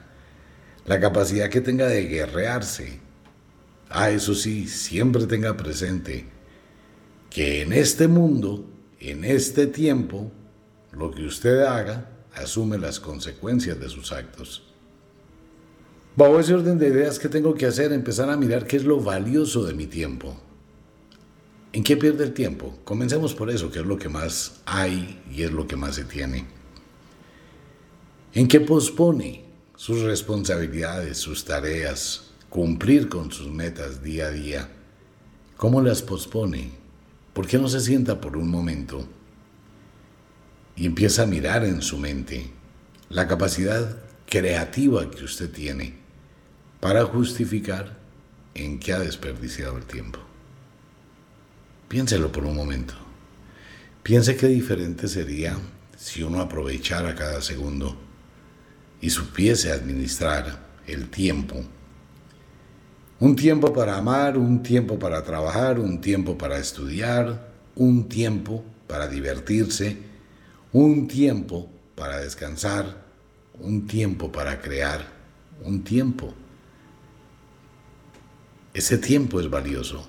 La 0.85 0.99
capacidad 0.99 1.49
que 1.49 1.61
tenga 1.61 1.87
de 1.87 2.05
guerrearse. 2.07 2.99
Ah, 3.89 4.11
eso 4.11 4.35
sí, 4.35 4.67
siempre 4.67 5.25
tenga 5.25 5.57
presente 5.57 6.25
que 7.29 7.61
en 7.61 7.73
este 7.73 8.07
mundo, 8.07 8.65
en 8.99 9.23
este 9.23 9.67
tiempo, 9.67 10.31
lo 10.91 11.11
que 11.11 11.25
usted 11.25 11.61
haga 11.61 12.09
asume 12.33 12.77
las 12.77 12.99
consecuencias 12.99 13.79
de 13.79 13.89
sus 13.89 14.11
actos. 14.11 14.63
Bajo 16.15 16.39
ese 16.39 16.53
orden 16.53 16.77
de 16.77 16.89
ideas, 16.89 17.17
¿qué 17.17 17.29
tengo 17.29 17.53
que 17.55 17.65
hacer? 17.65 17.91
Empezar 17.91 18.29
a 18.29 18.37
mirar 18.37 18.67
qué 18.67 18.77
es 18.77 18.83
lo 18.83 18.99
valioso 18.99 19.63
de 19.63 19.73
mi 19.73 19.87
tiempo. 19.87 20.39
¿En 21.71 21.83
qué 21.83 21.97
pierde 21.97 22.23
el 22.23 22.33
tiempo? 22.33 22.79
Comencemos 22.83 23.33
por 23.33 23.49
eso, 23.49 23.71
que 23.71 23.79
es 23.79 23.85
lo 23.85 23.97
que 23.97 24.09
más 24.09 24.61
hay 24.65 25.21
y 25.31 25.43
es 25.43 25.51
lo 25.51 25.67
que 25.67 25.75
más 25.75 25.95
se 25.95 26.03
tiene. 26.03 26.45
¿En 28.33 28.47
qué 28.47 28.59
pospone 28.59 29.45
sus 29.75 30.01
responsabilidades, 30.01 31.17
sus 31.17 31.45
tareas, 31.45 32.28
cumplir 32.49 33.09
con 33.09 33.31
sus 33.31 33.51
metas 33.51 34.03
día 34.03 34.27
a 34.27 34.31
día? 34.31 34.69
¿Cómo 35.55 35.81
las 35.81 36.01
pospone? 36.01 36.71
¿Por 37.33 37.47
qué 37.47 37.59
no 37.59 37.69
se 37.69 37.79
sienta 37.79 38.19
por 38.19 38.37
un 38.37 38.49
momento 38.49 39.07
y 40.75 40.85
empieza 40.85 41.23
a 41.23 41.27
mirar 41.27 41.63
en 41.63 41.81
su 41.81 41.97
mente 41.97 42.49
la 43.09 43.27
capacidad 43.27 43.97
creativa 44.25 45.09
que 45.11 45.23
usted 45.23 45.51
tiene 45.51 45.95
para 46.79 47.05
justificar 47.05 47.99
en 48.55 48.79
qué 48.79 48.93
ha 48.93 48.99
desperdiciado 48.99 49.77
el 49.77 49.85
tiempo? 49.85 50.19
Piénselo 51.87 52.31
por 52.31 52.45
un 52.45 52.55
momento. 52.55 52.95
Piense 54.01 54.35
qué 54.37 54.47
diferente 54.47 55.07
sería 55.07 55.57
si 55.97 56.23
uno 56.23 56.41
aprovechara 56.41 57.13
cada 57.13 57.41
segundo 57.41 57.95
y 59.01 59.09
supiese 59.11 59.71
administrar 59.71 60.67
el 60.87 61.09
tiempo 61.09 61.63
un 63.19 63.35
tiempo 63.35 63.73
para 63.73 63.97
amar, 63.97 64.37
un 64.37 64.63
tiempo 64.63 64.97
para 64.97 65.23
trabajar, 65.23 65.79
un 65.79 65.99
tiempo 65.99 66.37
para 66.37 66.57
estudiar, 66.57 67.49
un 67.75 68.07
tiempo 68.07 68.63
para 68.87 69.07
divertirse, 69.07 69.97
un 70.71 71.07
tiempo 71.07 71.69
para 71.95 72.19
descansar, 72.19 73.03
un 73.59 73.87
tiempo 73.87 74.31
para 74.31 74.61
crear, 74.61 75.05
un 75.63 75.83
tiempo. 75.83 76.33
Ese 78.73 78.97
tiempo 78.97 79.39
es 79.39 79.49
valioso. 79.49 80.07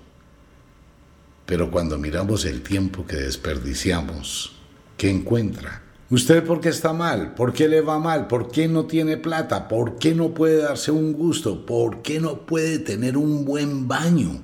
Pero 1.46 1.68
cuando 1.70 1.98
miramos 1.98 2.44
el 2.44 2.62
tiempo 2.62 3.04
que 3.04 3.16
desperdiciamos, 3.16 4.52
¿qué 4.96 5.10
encuentra? 5.10 5.82
¿Usted 6.10 6.44
por 6.44 6.60
qué 6.60 6.70
está 6.70 6.92
mal? 6.92 7.34
¿Por 7.36 7.52
qué 7.52 7.68
le 7.68 7.82
va 7.82 8.00
mal? 8.00 8.26
¿Por 8.26 8.50
qué 8.50 8.66
no 8.66 8.86
tiene 8.86 9.16
plata? 9.16 9.68
¿Por 9.68 9.96
qué 9.96 10.12
no 10.12 10.34
puede 10.34 10.56
darse 10.56 10.90
un 10.90 11.12
gusto? 11.12 11.64
¿Por 11.64 12.02
qué 12.02 12.18
no 12.18 12.46
puede 12.46 12.80
tener 12.80 13.16
un 13.16 13.44
buen 13.44 13.86
baño? 13.86 14.42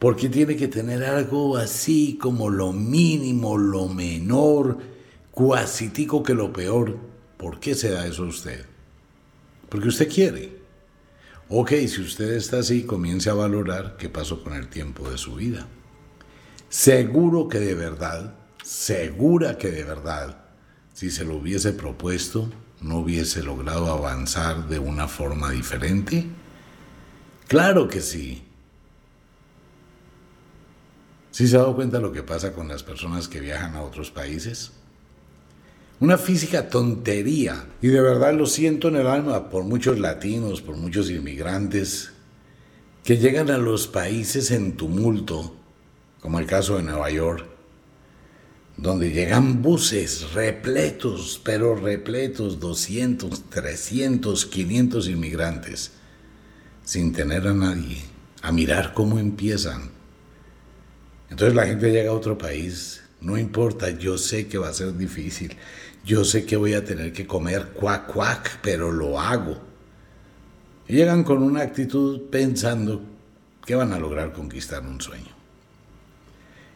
¿Por 0.00 0.16
qué 0.16 0.28
tiene 0.28 0.56
que 0.56 0.66
tener 0.66 1.04
algo 1.04 1.56
así 1.56 2.18
como 2.20 2.50
lo 2.50 2.72
mínimo, 2.72 3.56
lo 3.56 3.86
menor, 3.86 4.78
cuasitico 5.30 6.24
que 6.24 6.34
lo 6.34 6.52
peor? 6.52 6.98
¿Por 7.36 7.60
qué 7.60 7.76
se 7.76 7.90
da 7.90 8.04
eso 8.08 8.24
a 8.24 8.28
usted? 8.28 8.66
Porque 9.68 9.88
usted 9.88 10.12
quiere. 10.12 10.58
Ok, 11.50 11.70
si 11.86 12.00
usted 12.00 12.32
está 12.32 12.58
así, 12.58 12.82
comience 12.82 13.30
a 13.30 13.34
valorar 13.34 13.96
qué 13.96 14.08
pasó 14.08 14.42
con 14.42 14.54
el 14.54 14.66
tiempo 14.66 15.08
de 15.08 15.18
su 15.18 15.36
vida. 15.36 15.68
Seguro 16.68 17.48
que 17.48 17.60
de 17.60 17.76
verdad, 17.76 18.34
segura 18.64 19.56
que 19.56 19.70
de 19.70 19.84
verdad, 19.84 20.43
si 21.04 21.10
se 21.10 21.24
lo 21.24 21.36
hubiese 21.36 21.72
propuesto, 21.74 22.50
no 22.80 22.98
hubiese 22.98 23.42
logrado 23.42 23.92
avanzar 23.92 24.68
de 24.68 24.78
una 24.78 25.06
forma 25.06 25.50
diferente? 25.50 26.26
Claro 27.46 27.88
que 27.88 28.00
sí. 28.00 28.42
¿Sí 31.30 31.46
se 31.46 31.56
ha 31.56 31.60
dado 31.60 31.74
cuenta 31.74 31.98
lo 31.98 32.10
que 32.10 32.22
pasa 32.22 32.54
con 32.54 32.68
las 32.68 32.82
personas 32.82 33.28
que 33.28 33.40
viajan 33.40 33.74
a 33.76 33.82
otros 33.82 34.10
países? 34.10 34.72
Una 36.00 36.16
física 36.16 36.70
tontería. 36.70 37.66
Y 37.82 37.88
de 37.88 38.00
verdad 38.00 38.32
lo 38.32 38.46
siento 38.46 38.88
en 38.88 38.96
el 38.96 39.06
alma 39.06 39.50
por 39.50 39.64
muchos 39.64 39.98
latinos, 39.98 40.62
por 40.62 40.76
muchos 40.76 41.10
inmigrantes 41.10 42.12
que 43.02 43.18
llegan 43.18 43.50
a 43.50 43.58
los 43.58 43.88
países 43.88 44.50
en 44.50 44.78
tumulto, 44.78 45.54
como 46.22 46.38
el 46.38 46.46
caso 46.46 46.78
de 46.78 46.84
Nueva 46.84 47.10
York, 47.10 47.53
donde 48.76 49.12
llegan 49.12 49.62
buses 49.62 50.32
repletos, 50.32 51.40
pero 51.42 51.76
repletos, 51.76 52.58
200, 52.58 53.48
300, 53.48 54.46
500 54.46 55.08
inmigrantes, 55.08 55.92
sin 56.84 57.12
tener 57.12 57.46
a 57.46 57.54
nadie, 57.54 58.02
a 58.42 58.50
mirar 58.52 58.92
cómo 58.94 59.18
empiezan. 59.18 59.90
Entonces 61.30 61.54
la 61.54 61.66
gente 61.66 61.90
llega 61.92 62.10
a 62.10 62.14
otro 62.14 62.36
país, 62.36 63.02
no 63.20 63.38
importa, 63.38 63.90
yo 63.90 64.18
sé 64.18 64.48
que 64.48 64.58
va 64.58 64.68
a 64.68 64.74
ser 64.74 64.96
difícil, 64.96 65.56
yo 66.04 66.24
sé 66.24 66.44
que 66.44 66.56
voy 66.56 66.74
a 66.74 66.84
tener 66.84 67.12
que 67.12 67.26
comer 67.26 67.68
cuac 67.68 68.12
cuac, 68.12 68.60
pero 68.60 68.92
lo 68.92 69.18
hago. 69.18 69.58
Y 70.86 70.96
llegan 70.96 71.24
con 71.24 71.42
una 71.42 71.62
actitud 71.62 72.28
pensando 72.28 73.02
que 73.64 73.74
van 73.74 73.92
a 73.92 73.98
lograr 73.98 74.32
conquistar 74.32 74.82
un 74.82 75.00
sueño. 75.00 75.32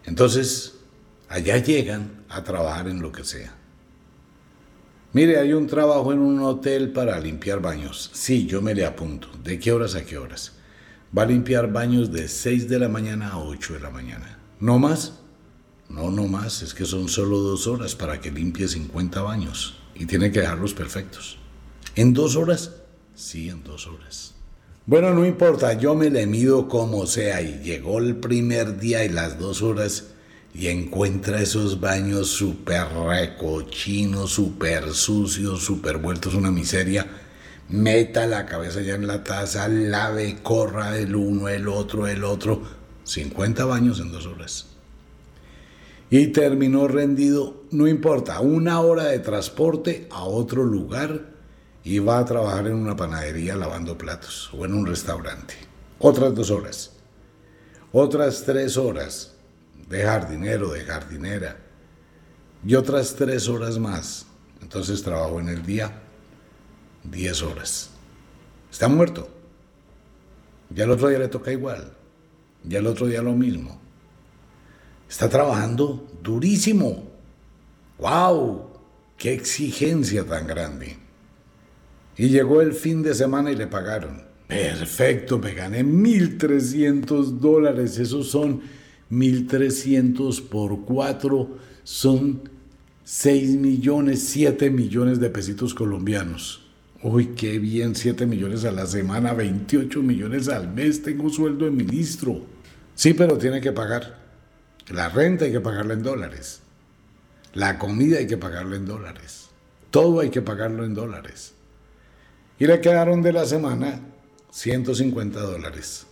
Entonces, 0.06 0.77
Allá 1.28 1.58
llegan 1.58 2.24
a 2.28 2.42
trabajar 2.42 2.88
en 2.88 3.00
lo 3.00 3.12
que 3.12 3.24
sea. 3.24 3.54
Mire, 5.12 5.38
hay 5.38 5.52
un 5.52 5.66
trabajo 5.66 6.12
en 6.12 6.18
un 6.20 6.40
hotel 6.40 6.92
para 6.92 7.18
limpiar 7.18 7.60
baños. 7.60 8.10
Sí, 8.12 8.46
yo 8.46 8.62
me 8.62 8.74
le 8.74 8.84
apunto. 8.84 9.28
¿De 9.42 9.58
qué 9.58 9.72
horas 9.72 9.94
a 9.94 10.04
qué 10.04 10.18
horas? 10.18 10.52
Va 11.16 11.22
a 11.22 11.26
limpiar 11.26 11.72
baños 11.72 12.12
de 12.12 12.28
6 12.28 12.68
de 12.68 12.78
la 12.78 12.88
mañana 12.88 13.30
a 13.30 13.38
8 13.38 13.74
de 13.74 13.80
la 13.80 13.90
mañana. 13.90 14.38
¿No 14.60 14.78
más? 14.78 15.14
No, 15.88 16.10
no 16.10 16.28
más. 16.28 16.62
Es 16.62 16.74
que 16.74 16.84
son 16.84 17.08
solo 17.08 17.38
dos 17.38 17.66
horas 17.66 17.94
para 17.94 18.20
que 18.20 18.30
limpie 18.30 18.68
50 18.68 19.22
baños. 19.22 19.78
Y 19.94 20.04
tiene 20.06 20.30
que 20.30 20.40
dejarlos 20.40 20.74
perfectos. 20.74 21.38
¿En 21.94 22.12
dos 22.12 22.36
horas? 22.36 22.72
Sí, 23.14 23.48
en 23.48 23.64
dos 23.64 23.86
horas. 23.86 24.34
Bueno, 24.84 25.14
no 25.14 25.24
importa. 25.24 25.72
Yo 25.72 25.94
me 25.94 26.10
le 26.10 26.26
mido 26.26 26.68
como 26.68 27.06
sea. 27.06 27.40
Y 27.40 27.62
llegó 27.62 27.98
el 27.98 28.16
primer 28.16 28.78
día 28.78 29.04
y 29.04 29.08
las 29.08 29.38
dos 29.38 29.62
horas 29.62 30.08
y 30.58 30.66
encuentra 30.66 31.40
esos 31.40 31.78
baños 31.78 32.30
súper 32.30 32.88
recochinos, 32.88 34.32
súper 34.32 34.92
sucios, 34.92 35.62
súper 35.62 35.98
vueltos 35.98 36.34
una 36.34 36.50
miseria, 36.50 37.06
meta 37.68 38.26
la 38.26 38.44
cabeza 38.44 38.80
ya 38.80 38.96
en 38.96 39.06
la 39.06 39.22
taza, 39.22 39.68
lave, 39.68 40.38
corra 40.42 40.98
el 40.98 41.14
uno, 41.14 41.48
el 41.48 41.68
otro, 41.68 42.08
el 42.08 42.24
otro, 42.24 42.60
50 43.04 43.66
baños 43.66 44.00
en 44.00 44.10
dos 44.10 44.26
horas. 44.26 44.66
Y 46.10 46.26
terminó 46.28 46.88
rendido, 46.88 47.62
no 47.70 47.86
importa, 47.86 48.40
una 48.40 48.80
hora 48.80 49.04
de 49.04 49.20
transporte 49.20 50.08
a 50.10 50.24
otro 50.24 50.64
lugar 50.64 51.36
y 51.84 52.00
va 52.00 52.18
a 52.18 52.24
trabajar 52.24 52.66
en 52.66 52.74
una 52.74 52.96
panadería 52.96 53.54
lavando 53.54 53.96
platos 53.96 54.50
o 54.52 54.64
en 54.64 54.74
un 54.74 54.86
restaurante. 54.86 55.54
Otras 56.00 56.34
dos 56.34 56.50
horas. 56.50 56.94
Otras 57.92 58.42
tres 58.44 58.76
horas 58.76 59.37
de 59.88 60.02
jardinero, 60.02 60.72
de 60.72 60.84
jardinera, 60.84 61.56
y 62.64 62.74
otras 62.74 63.14
tres 63.14 63.48
horas 63.48 63.78
más. 63.78 64.26
Entonces 64.60 65.02
trabajo 65.02 65.40
en 65.40 65.48
el 65.48 65.64
día 65.64 66.02
10 67.04 67.42
horas. 67.42 67.90
Está 68.70 68.88
muerto. 68.88 69.28
Ya 70.70 70.84
el 70.84 70.90
otro 70.90 71.08
día 71.08 71.18
le 71.18 71.28
toca 71.28 71.52
igual. 71.52 71.92
Ya 72.64 72.80
el 72.80 72.86
otro 72.86 73.06
día 73.06 73.22
lo 73.22 73.32
mismo. 73.32 73.80
Está 75.08 75.28
trabajando 75.28 76.06
durísimo. 76.22 77.08
¡Wow! 77.98 78.68
¡Qué 79.16 79.32
exigencia 79.32 80.24
tan 80.24 80.46
grande! 80.46 80.98
Y 82.16 82.28
llegó 82.28 82.60
el 82.60 82.72
fin 82.72 83.02
de 83.02 83.14
semana 83.14 83.50
y 83.50 83.56
le 83.56 83.66
pagaron. 83.66 84.22
Perfecto, 84.46 85.38
me 85.38 85.54
gané 85.54 85.84
1.300 85.84 87.38
dólares. 87.38 87.98
Esos 87.98 88.30
son 88.30 88.60
1.300 89.10 90.42
por 90.48 90.84
4. 90.84 91.58
Son 91.84 92.42
6 93.04 93.56
millones, 93.56 94.22
7 94.28 94.70
millones 94.70 95.20
de 95.20 95.30
pesitos 95.30 95.74
colombianos. 95.74 96.64
Uy, 97.02 97.28
qué 97.36 97.58
bien, 97.58 97.94
7 97.94 98.26
millones 98.26 98.64
a 98.64 98.72
la 98.72 98.86
semana, 98.86 99.32
28 99.32 100.02
millones 100.02 100.48
al 100.48 100.68
mes. 100.72 101.02
Tengo 101.02 101.30
sueldo 101.30 101.64
de 101.64 101.70
ministro. 101.70 102.42
Sí, 102.94 103.14
pero 103.14 103.38
tiene 103.38 103.60
que 103.60 103.72
pagar. 103.72 104.18
La 104.88 105.08
renta 105.08 105.44
hay 105.44 105.52
que 105.52 105.60
pagarla 105.60 105.94
en 105.94 106.02
dólares. 106.02 106.60
La 107.54 107.78
comida 107.78 108.18
hay 108.18 108.26
que 108.26 108.36
pagarla 108.36 108.76
en 108.76 108.86
dólares. 108.86 109.48
Todo 109.90 110.20
hay 110.20 110.30
que 110.30 110.42
pagarlo 110.42 110.84
en 110.84 110.94
dólares. 110.94 111.54
Y 112.58 112.66
le 112.66 112.80
quedaron 112.80 113.22
de 113.22 113.32
la 113.32 113.46
semana 113.46 114.00
150 114.50 115.40
dólares. 115.40 116.07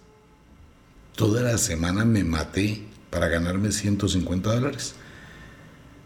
Toda 1.17 1.41
la 1.41 1.57
semana 1.57 2.05
me 2.05 2.25
maté 2.25 2.83
para 3.09 3.29
ganarme 3.29 3.73
150 3.73 4.55
dólares. 4.55 4.95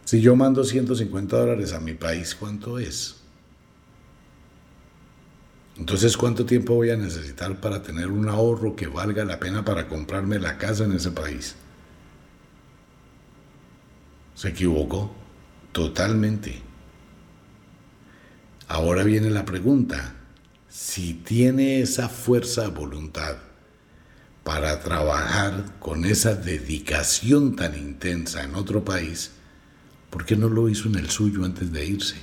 Si 0.04 0.20
yo 0.20 0.36
mando 0.36 0.62
150 0.62 1.36
dólares 1.36 1.72
a 1.72 1.80
mi 1.80 1.94
país, 1.94 2.36
¿cuánto 2.36 2.78
es? 2.78 3.16
Entonces, 5.76 6.16
¿cuánto 6.16 6.46
tiempo 6.46 6.74
voy 6.74 6.90
a 6.90 6.96
necesitar 6.96 7.60
para 7.60 7.82
tener 7.82 8.06
un 8.06 8.28
ahorro 8.28 8.76
que 8.76 8.86
valga 8.86 9.24
la 9.24 9.40
pena 9.40 9.64
para 9.64 9.88
comprarme 9.88 10.38
la 10.38 10.58
casa 10.58 10.84
en 10.84 10.92
ese 10.92 11.10
país? 11.10 11.56
Se 14.36 14.50
equivocó 14.50 15.12
totalmente. 15.72 16.62
Ahora 18.68 19.02
viene 19.02 19.30
la 19.30 19.44
pregunta, 19.44 20.14
si 20.68 21.14
tiene 21.14 21.80
esa 21.80 22.08
fuerza 22.08 22.62
de 22.62 22.68
voluntad 22.68 23.49
para 24.50 24.80
trabajar 24.80 25.78
con 25.78 26.04
esa 26.04 26.34
dedicación 26.34 27.54
tan 27.54 27.78
intensa 27.78 28.42
en 28.42 28.56
otro 28.56 28.84
país, 28.84 29.30
¿por 30.10 30.24
qué 30.24 30.34
no 30.34 30.48
lo 30.48 30.68
hizo 30.68 30.88
en 30.88 30.96
el 30.96 31.08
suyo 31.08 31.44
antes 31.44 31.70
de 31.70 31.86
irse? 31.86 32.16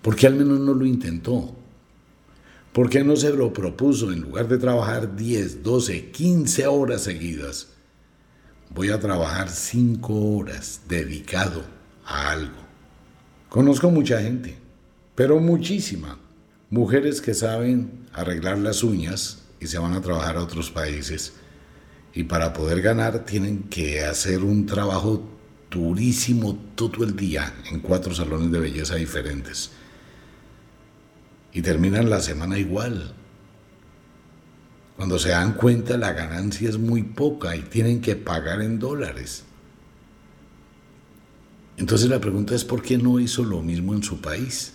¿Por 0.00 0.16
qué 0.16 0.28
al 0.28 0.34
menos 0.36 0.58
no 0.60 0.72
lo 0.72 0.86
intentó? 0.86 1.54
¿Por 2.72 2.88
qué 2.88 3.04
no 3.04 3.16
se 3.16 3.34
lo 3.34 3.52
propuso 3.52 4.10
en 4.12 4.22
lugar 4.22 4.48
de 4.48 4.56
trabajar 4.56 5.14
10, 5.14 5.62
12, 5.62 6.10
15 6.10 6.66
horas 6.66 7.02
seguidas? 7.02 7.68
voy 8.70 8.88
a 8.88 8.98
trabajar 8.98 9.50
cinco 9.50 10.14
horas 10.36 10.80
dedicado 10.88 11.64
a 12.06 12.30
algo. 12.30 12.62
Conozco 13.50 13.90
mucha 13.90 14.22
gente, 14.22 14.56
pero 15.14 15.38
muchísima. 15.38 16.18
Mujeres 16.70 17.20
que 17.20 17.34
saben 17.34 18.06
arreglar 18.14 18.56
las 18.56 18.82
uñas 18.82 19.47
y 19.60 19.66
se 19.66 19.78
van 19.78 19.94
a 19.94 20.00
trabajar 20.00 20.36
a 20.36 20.42
otros 20.42 20.70
países. 20.70 21.34
Y 22.14 22.24
para 22.24 22.52
poder 22.52 22.80
ganar 22.80 23.24
tienen 23.24 23.64
que 23.64 24.04
hacer 24.04 24.42
un 24.42 24.66
trabajo 24.66 25.28
durísimo 25.70 26.58
todo 26.74 27.04
el 27.04 27.16
día 27.16 27.54
en 27.70 27.80
cuatro 27.80 28.14
salones 28.14 28.50
de 28.50 28.60
belleza 28.60 28.96
diferentes. 28.96 29.70
Y 31.52 31.62
terminan 31.62 32.10
la 32.10 32.20
semana 32.20 32.58
igual, 32.58 33.14
cuando 34.96 35.18
se 35.18 35.30
dan 35.30 35.52
cuenta 35.52 35.96
la 35.96 36.12
ganancia 36.12 36.68
es 36.68 36.78
muy 36.78 37.02
poca 37.02 37.54
y 37.54 37.62
tienen 37.62 38.00
que 38.00 38.16
pagar 38.16 38.62
en 38.62 38.78
dólares. 38.78 39.44
Entonces 41.76 42.08
la 42.08 42.20
pregunta 42.20 42.54
es 42.54 42.64
¿por 42.64 42.82
qué 42.82 42.98
no 42.98 43.20
hizo 43.20 43.44
lo 43.44 43.62
mismo 43.62 43.94
en 43.94 44.02
su 44.02 44.20
país? 44.20 44.74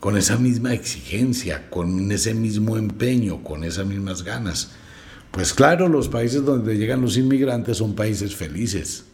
Con 0.00 0.16
esa 0.16 0.36
misma 0.36 0.74
exigencia, 0.74 1.70
con 1.70 2.10
ese 2.12 2.34
mismo 2.34 2.76
empeño, 2.76 3.42
con 3.42 3.64
esas 3.64 3.86
mismas 3.86 4.22
ganas. 4.22 4.72
Pues 5.30 5.52
claro, 5.52 5.88
los 5.88 6.08
países 6.08 6.44
donde 6.44 6.76
llegan 6.76 7.00
los 7.00 7.16
inmigrantes 7.16 7.78
son 7.78 7.94
países 7.94 8.34
felices. 8.34 9.04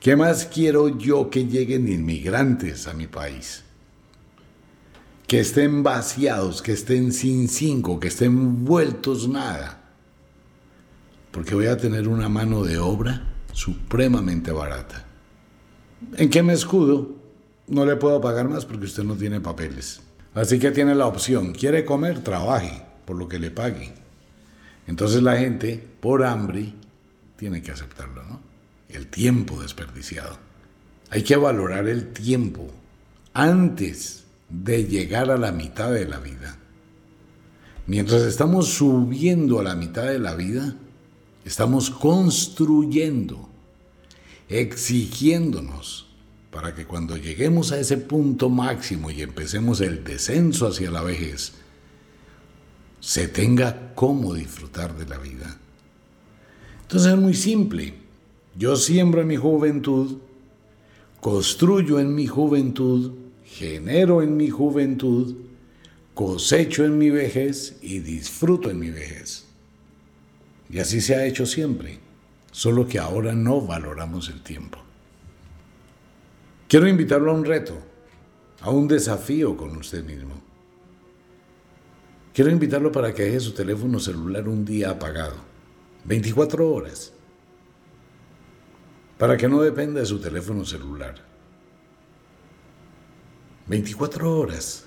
¿Qué 0.00 0.16
más 0.16 0.46
quiero 0.46 0.98
yo 0.98 1.30
que 1.30 1.46
lleguen 1.46 1.88
inmigrantes 1.88 2.86
a 2.86 2.94
mi 2.94 3.06
país? 3.06 3.64
que 5.26 5.40
estén 5.40 5.82
vaciados, 5.82 6.62
que 6.62 6.72
estén 6.72 7.12
sin 7.12 7.48
cinco, 7.48 7.98
que 7.98 8.08
estén 8.08 8.64
vueltos 8.64 9.28
nada. 9.28 9.82
Porque 11.32 11.54
voy 11.54 11.66
a 11.66 11.76
tener 11.76 12.08
una 12.08 12.28
mano 12.28 12.62
de 12.62 12.78
obra 12.78 13.26
supremamente 13.52 14.52
barata. 14.52 15.04
¿En 16.16 16.30
qué 16.30 16.42
me 16.42 16.52
escudo? 16.52 17.15
No 17.68 17.84
le 17.84 17.96
puedo 17.96 18.20
pagar 18.20 18.48
más 18.48 18.64
porque 18.64 18.86
usted 18.86 19.02
no 19.02 19.16
tiene 19.16 19.40
papeles. 19.40 20.00
Así 20.34 20.58
que 20.58 20.70
tiene 20.70 20.94
la 20.94 21.06
opción. 21.06 21.52
¿Quiere 21.52 21.84
comer? 21.84 22.22
Trabaje 22.22 22.82
por 23.04 23.16
lo 23.16 23.28
que 23.28 23.38
le 23.38 23.50
pague. 23.50 23.94
Entonces 24.86 25.22
la 25.22 25.36
gente, 25.36 25.84
por 26.00 26.24
hambre, 26.24 26.72
tiene 27.36 27.62
que 27.62 27.72
aceptarlo, 27.72 28.22
¿no? 28.24 28.40
El 28.88 29.08
tiempo 29.08 29.60
desperdiciado. 29.60 30.38
Hay 31.10 31.22
que 31.22 31.36
valorar 31.36 31.88
el 31.88 32.12
tiempo 32.12 32.68
antes 33.32 34.24
de 34.48 34.84
llegar 34.84 35.30
a 35.30 35.36
la 35.36 35.52
mitad 35.52 35.90
de 35.90 36.06
la 36.06 36.18
vida. 36.18 36.56
Mientras 37.86 38.22
estamos 38.22 38.68
subiendo 38.68 39.60
a 39.60 39.64
la 39.64 39.74
mitad 39.74 40.04
de 40.04 40.18
la 40.18 40.34
vida, 40.34 40.76
estamos 41.44 41.90
construyendo, 41.90 43.48
exigiéndonos 44.48 46.05
para 46.56 46.74
que 46.74 46.86
cuando 46.86 47.18
lleguemos 47.18 47.70
a 47.70 47.78
ese 47.78 47.98
punto 47.98 48.48
máximo 48.48 49.10
y 49.10 49.20
empecemos 49.20 49.82
el 49.82 50.02
descenso 50.02 50.66
hacia 50.66 50.90
la 50.90 51.02
vejez, 51.02 51.52
se 52.98 53.28
tenga 53.28 53.92
cómo 53.94 54.32
disfrutar 54.32 54.96
de 54.96 55.04
la 55.04 55.18
vida. 55.18 55.58
Entonces 56.80 57.12
es 57.12 57.18
muy 57.18 57.34
simple. 57.34 57.92
Yo 58.56 58.74
siembro 58.76 59.20
en 59.20 59.26
mi 59.26 59.36
juventud, 59.36 60.16
construyo 61.20 62.00
en 62.00 62.14
mi 62.14 62.26
juventud, 62.26 63.12
genero 63.44 64.22
en 64.22 64.38
mi 64.38 64.48
juventud, 64.48 65.36
cosecho 66.14 66.86
en 66.86 66.96
mi 66.96 67.10
vejez 67.10 67.76
y 67.82 67.98
disfruto 67.98 68.70
en 68.70 68.78
mi 68.78 68.88
vejez. 68.88 69.44
Y 70.70 70.78
así 70.78 71.02
se 71.02 71.16
ha 71.16 71.26
hecho 71.26 71.44
siempre, 71.44 71.98
solo 72.50 72.88
que 72.88 72.98
ahora 72.98 73.34
no 73.34 73.60
valoramos 73.60 74.30
el 74.30 74.42
tiempo. 74.42 74.85
Quiero 76.68 76.88
invitarlo 76.88 77.30
a 77.30 77.34
un 77.34 77.44
reto, 77.44 77.78
a 78.60 78.70
un 78.70 78.88
desafío 78.88 79.56
con 79.56 79.76
usted 79.76 80.04
mismo. 80.04 80.34
Quiero 82.34 82.50
invitarlo 82.50 82.92
para 82.92 83.14
que 83.14 83.24
deje 83.24 83.40
su 83.40 83.52
teléfono 83.52 83.98
celular 83.98 84.48
un 84.48 84.64
día 84.64 84.90
apagado, 84.90 85.36
24 86.04 86.70
horas, 86.70 87.12
para 89.16 89.36
que 89.36 89.48
no 89.48 89.62
dependa 89.62 90.00
de 90.00 90.06
su 90.06 90.20
teléfono 90.20 90.64
celular 90.64 91.26
24 93.68 94.38
horas. 94.38 94.84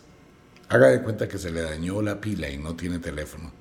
Haga 0.69 0.87
de 0.87 1.01
cuenta 1.01 1.27
que 1.27 1.37
se 1.37 1.51
le 1.51 1.61
dañó 1.61 2.01
la 2.01 2.21
pila 2.21 2.49
y 2.49 2.57
no 2.57 2.75
tiene 2.75 2.99
teléfono. 2.99 3.51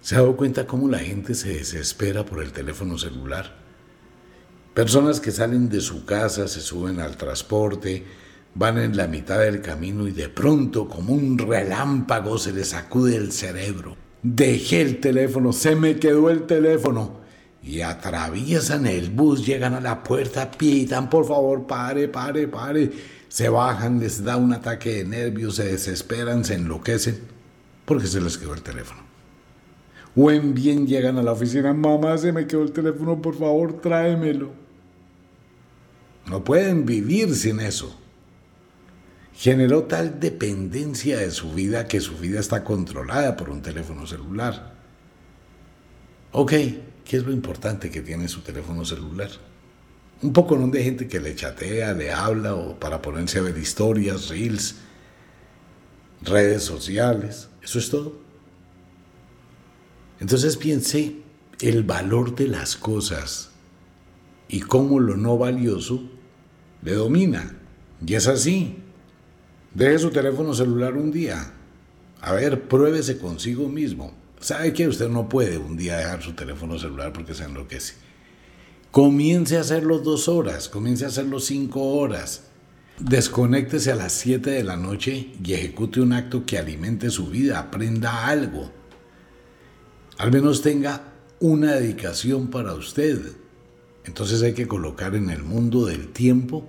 ¿Se 0.00 0.14
ha 0.14 0.18
dado 0.18 0.36
cuenta 0.36 0.66
cómo 0.66 0.88
la 0.88 0.98
gente 0.98 1.34
se 1.34 1.54
desespera 1.54 2.24
por 2.24 2.42
el 2.42 2.52
teléfono 2.52 2.96
celular? 2.98 3.59
Personas 4.74 5.20
que 5.20 5.30
salen 5.32 5.68
de 5.68 5.80
su 5.80 6.04
casa, 6.04 6.48
se 6.48 6.60
suben 6.60 7.00
al 7.00 7.16
transporte, 7.16 8.04
van 8.54 8.78
en 8.78 8.96
la 8.96 9.06
mitad 9.06 9.38
del 9.38 9.60
camino 9.60 10.06
y 10.06 10.12
de 10.12 10.28
pronto, 10.28 10.88
como 10.88 11.12
un 11.12 11.38
relámpago, 11.38 12.38
se 12.38 12.52
les 12.52 12.68
sacude 12.68 13.16
el 13.16 13.32
cerebro. 13.32 13.96
Dejé 14.22 14.82
el 14.82 15.00
teléfono, 15.00 15.52
se 15.52 15.74
me 15.74 15.98
quedó 15.98 16.30
el 16.30 16.46
teléfono. 16.46 17.20
Y 17.62 17.82
atraviesan 17.82 18.86
el 18.86 19.10
bus, 19.10 19.44
llegan 19.44 19.74
a 19.74 19.80
la 19.80 20.02
puerta, 20.02 20.50
pitan, 20.50 21.10
por 21.10 21.26
favor, 21.26 21.66
pare, 21.66 22.08
pare, 22.08 22.48
pare 22.48 22.90
se 23.30 23.48
bajan, 23.48 24.00
les 24.00 24.24
da 24.24 24.36
un 24.36 24.52
ataque 24.52 24.96
de 24.96 25.04
nervios, 25.04 25.54
se 25.54 25.64
desesperan, 25.64 26.44
se 26.44 26.54
enloquecen, 26.54 27.20
porque 27.84 28.08
se 28.08 28.20
les 28.20 28.36
quedó 28.36 28.54
el 28.54 28.62
teléfono. 28.62 29.09
O 30.16 30.30
en 30.30 30.54
bien 30.54 30.86
llegan 30.86 31.18
a 31.18 31.22
la 31.22 31.32
oficina, 31.32 31.72
mamá, 31.72 32.18
se 32.18 32.32
me 32.32 32.46
quedó 32.46 32.62
el 32.62 32.72
teléfono, 32.72 33.22
por 33.22 33.36
favor, 33.36 33.80
tráemelo. 33.80 34.50
No 36.26 36.44
pueden 36.44 36.84
vivir 36.84 37.34
sin 37.34 37.60
eso. 37.60 37.96
Generó 39.34 39.84
tal 39.84 40.20
dependencia 40.20 41.18
de 41.18 41.30
su 41.30 41.52
vida 41.52 41.88
que 41.88 42.00
su 42.00 42.16
vida 42.18 42.40
está 42.40 42.62
controlada 42.62 43.36
por 43.36 43.50
un 43.50 43.62
teléfono 43.62 44.06
celular. 44.06 44.74
Ok, 46.32 46.50
qué 47.04 47.16
es 47.16 47.24
lo 47.24 47.32
importante 47.32 47.90
que 47.90 48.02
tiene 48.02 48.28
su 48.28 48.42
teléfono 48.42 48.84
celular. 48.84 49.30
Un 50.22 50.32
poco 50.32 50.56
no 50.56 50.66
de 50.68 50.84
gente 50.84 51.08
que 51.08 51.20
le 51.20 51.34
chatea, 51.34 51.94
le 51.94 52.12
habla 52.12 52.54
o 52.54 52.78
para 52.78 53.00
ponerse 53.00 53.38
a 53.38 53.42
ver 53.42 53.56
historias, 53.56 54.28
reels, 54.28 54.76
redes 56.22 56.62
sociales. 56.62 57.48
Eso 57.62 57.78
es 57.78 57.88
todo. 57.88 58.29
Entonces 60.20 60.56
piense 60.56 61.16
el 61.60 61.82
valor 61.82 62.34
de 62.34 62.46
las 62.46 62.76
cosas 62.76 63.50
y 64.48 64.60
cómo 64.60 65.00
lo 65.00 65.16
no 65.16 65.38
valioso 65.38 66.02
le 66.82 66.92
domina. 66.92 67.56
Y 68.06 68.14
es 68.14 68.26
así. 68.26 68.76
Deje 69.74 69.98
su 69.98 70.10
teléfono 70.10 70.54
celular 70.54 70.96
un 70.96 71.10
día. 71.10 71.52
A 72.20 72.32
ver, 72.32 72.68
pruébese 72.68 73.18
consigo 73.18 73.68
mismo. 73.68 74.14
¿Sabe 74.40 74.72
que 74.72 74.88
usted 74.88 75.08
no 75.08 75.28
puede 75.28 75.58
un 75.58 75.76
día 75.76 75.98
dejar 75.98 76.22
su 76.22 76.32
teléfono 76.32 76.78
celular 76.78 77.12
porque 77.12 77.34
se 77.34 77.44
enloquece? 77.44 77.94
Comience 78.90 79.56
a 79.56 79.60
hacerlo 79.60 79.98
dos 79.98 80.28
horas, 80.28 80.68
comience 80.68 81.04
a 81.04 81.08
hacerlo 81.08 81.40
cinco 81.40 81.82
horas. 81.82 82.44
Desconéctese 82.98 83.92
a 83.92 83.96
las 83.96 84.12
7 84.12 84.50
de 84.50 84.64
la 84.64 84.76
noche 84.76 85.30
y 85.42 85.52
ejecute 85.54 86.00
un 86.00 86.12
acto 86.12 86.44
que 86.44 86.58
alimente 86.58 87.08
su 87.08 87.28
vida, 87.28 87.58
aprenda 87.58 88.26
algo. 88.26 88.70
Al 90.20 90.30
menos 90.30 90.60
tenga 90.60 91.14
una 91.40 91.72
dedicación 91.76 92.48
para 92.48 92.74
usted. 92.74 93.22
Entonces 94.04 94.42
hay 94.42 94.52
que 94.52 94.68
colocar 94.68 95.14
en 95.14 95.30
el 95.30 95.42
mundo 95.42 95.86
del 95.86 96.08
tiempo 96.08 96.68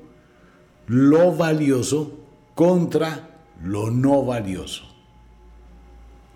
lo 0.88 1.36
valioso 1.36 2.18
contra 2.56 3.44
lo 3.62 3.92
no 3.92 4.24
valioso. 4.24 4.84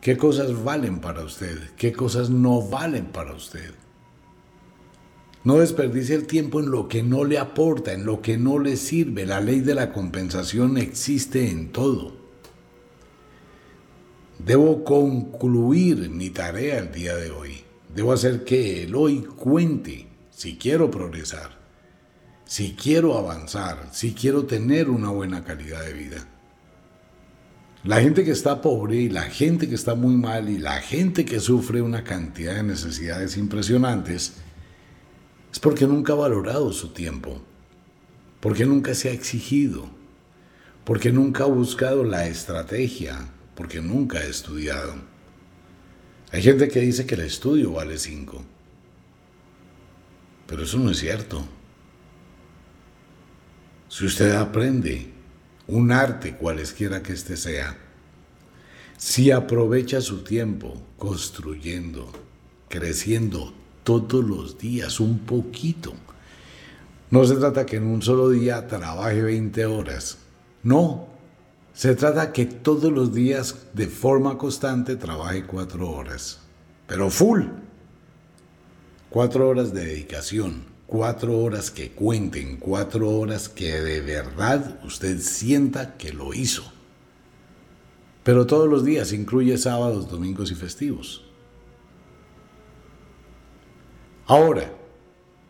¿Qué 0.01 0.17
cosas 0.17 0.61
valen 0.61 0.99
para 0.99 1.23
usted? 1.23 1.57
¿Qué 1.77 1.93
cosas 1.93 2.29
no 2.29 2.61
valen 2.61 3.05
para 3.05 3.33
usted? 3.33 3.73
No 5.45 5.59
desperdicie 5.59 6.15
el 6.15 6.27
tiempo 6.27 6.59
en 6.59 6.69
lo 6.69 6.89
que 6.89 7.01
no 7.01 7.23
le 7.23 7.39
aporta, 7.39 7.93
en 7.93 8.05
lo 8.05 8.21
que 8.21 8.37
no 8.37 8.59
le 8.59 8.75
sirve. 8.75 9.25
La 9.25 9.39
ley 9.39 9.61
de 9.61 9.73
la 9.73 9.93
compensación 9.93 10.77
existe 10.77 11.49
en 11.49 11.71
todo. 11.71 12.24
Debo 14.39 14.83
concluir 14.83 16.09
mi 16.09 16.29
tarea 16.29 16.79
el 16.79 16.91
día 16.91 17.15
de 17.15 17.31
hoy. 17.31 17.63
Debo 17.93 18.13
hacer 18.13 18.43
que 18.43 18.83
el 18.83 18.95
hoy 18.95 19.21
cuente 19.21 20.07
si 20.29 20.57
quiero 20.57 20.91
progresar, 20.91 21.51
si 22.45 22.73
quiero 22.73 23.17
avanzar, 23.17 23.89
si 23.91 24.13
quiero 24.13 24.45
tener 24.45 24.89
una 24.89 25.09
buena 25.09 25.43
calidad 25.43 25.83
de 25.83 25.93
vida. 25.93 26.27
La 27.85 28.01
gente 28.01 28.25
que 28.25 28.31
está 28.31 28.61
pobre 28.61 28.95
y 28.97 29.09
la 29.09 29.23
gente 29.23 29.69
que 29.69 29.75
está 29.75 29.95
muy 29.95 30.15
mal 30.15 30.49
y 30.49 30.57
la 30.57 30.81
gente 30.81 31.23
que 31.23 31.39
sufre 31.39 31.81
una 31.81 32.03
cantidad 32.03 32.55
de 32.55 32.63
necesidades 32.63 33.37
impresionantes, 33.37 34.33
es 35.51 35.59
porque 35.59 35.87
nunca 35.87 36.13
ha 36.13 36.17
valorado 36.17 36.73
su 36.73 36.89
tiempo, 36.89 37.41
porque 38.41 38.65
nunca 38.65 38.93
se 38.93 39.09
ha 39.09 39.13
exigido, 39.13 39.87
porque 40.83 41.11
nunca 41.11 41.43
ha 41.43 41.47
buscado 41.47 42.03
la 42.03 42.27
estrategia, 42.27 43.29
porque 43.55 43.81
nunca 43.81 44.19
ha 44.19 44.23
estudiado. 44.23 44.95
Hay 46.31 46.41
gente 46.41 46.67
que 46.67 46.81
dice 46.81 47.05
que 47.05 47.15
el 47.15 47.21
estudio 47.21 47.71
vale 47.71 47.97
cinco, 47.97 48.43
pero 50.47 50.63
eso 50.63 50.77
no 50.77 50.91
es 50.91 50.99
cierto. 50.99 51.45
Si 53.87 54.05
usted 54.05 54.31
aprende 54.35 55.11
un 55.67 55.91
arte 55.91 56.35
cualesquiera 56.35 57.01
que 57.01 57.13
éste 57.13 57.37
sea, 57.37 57.77
si 58.97 59.31
aprovecha 59.31 60.01
su 60.01 60.23
tiempo 60.23 60.81
construyendo, 60.97 62.11
creciendo 62.69 63.53
todos 63.83 64.23
los 64.23 64.57
días, 64.57 64.99
un 64.99 65.19
poquito. 65.19 65.93
No 67.11 67.23
se 67.23 67.35
trata 67.35 67.65
que 67.65 67.77
en 67.77 67.85
un 67.85 68.01
solo 68.01 68.29
día 68.29 68.67
trabaje 68.67 69.21
20 69.21 69.65
horas. 69.65 70.17
No, 70.63 71.07
se 71.75 71.93
trata 71.93 72.31
que 72.31 72.45
todos 72.45 72.91
los 72.91 73.13
días 73.13 73.67
de 73.73 73.87
forma 73.87 74.37
constante 74.37 74.95
trabaje 74.95 75.45
4 75.45 75.91
horas. 75.91 76.39
Pero 76.87 77.09
full. 77.09 77.43
4 79.09 79.47
horas 79.47 79.73
de 79.73 79.85
dedicación, 79.85 80.63
4 80.87 81.37
horas 81.37 81.71
que 81.71 81.91
cuenten, 81.91 82.57
4 82.57 83.09
horas 83.09 83.49
que 83.49 83.79
de 83.81 84.01
verdad 84.01 84.79
usted 84.85 85.19
sienta 85.19 85.97
que 85.97 86.13
lo 86.13 86.33
hizo. 86.33 86.63
Pero 88.23 88.47
todos 88.47 88.69
los 88.69 88.85
días 88.85 89.11
incluye 89.11 89.57
sábados, 89.57 90.09
domingos 90.09 90.51
y 90.51 90.55
festivos. 90.55 91.25
Ahora, 94.27 94.73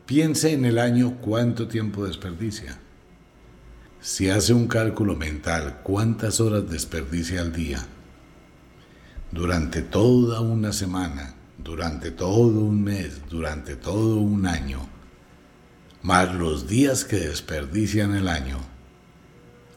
piense 0.05 0.53
en 0.53 0.65
el 0.65 0.79
año 0.79 1.17
cuánto 1.21 1.67
tiempo 1.67 2.05
desperdicia. 2.05 2.79
Si 4.05 4.29
hace 4.29 4.53
un 4.53 4.67
cálculo 4.67 5.15
mental, 5.15 5.79
cuántas 5.81 6.39
horas 6.39 6.69
desperdicia 6.69 7.41
al 7.41 7.51
día, 7.51 7.83
durante 9.31 9.81
toda 9.81 10.41
una 10.41 10.73
semana, 10.73 11.33
durante 11.57 12.11
todo 12.11 12.59
un 12.59 12.83
mes, 12.83 13.21
durante 13.31 13.75
todo 13.75 14.17
un 14.17 14.45
año, 14.45 14.87
más 16.03 16.35
los 16.35 16.67
días 16.67 17.03
que 17.03 17.15
desperdicia 17.15 18.03
en 18.03 18.13
el 18.13 18.27
año, 18.27 18.59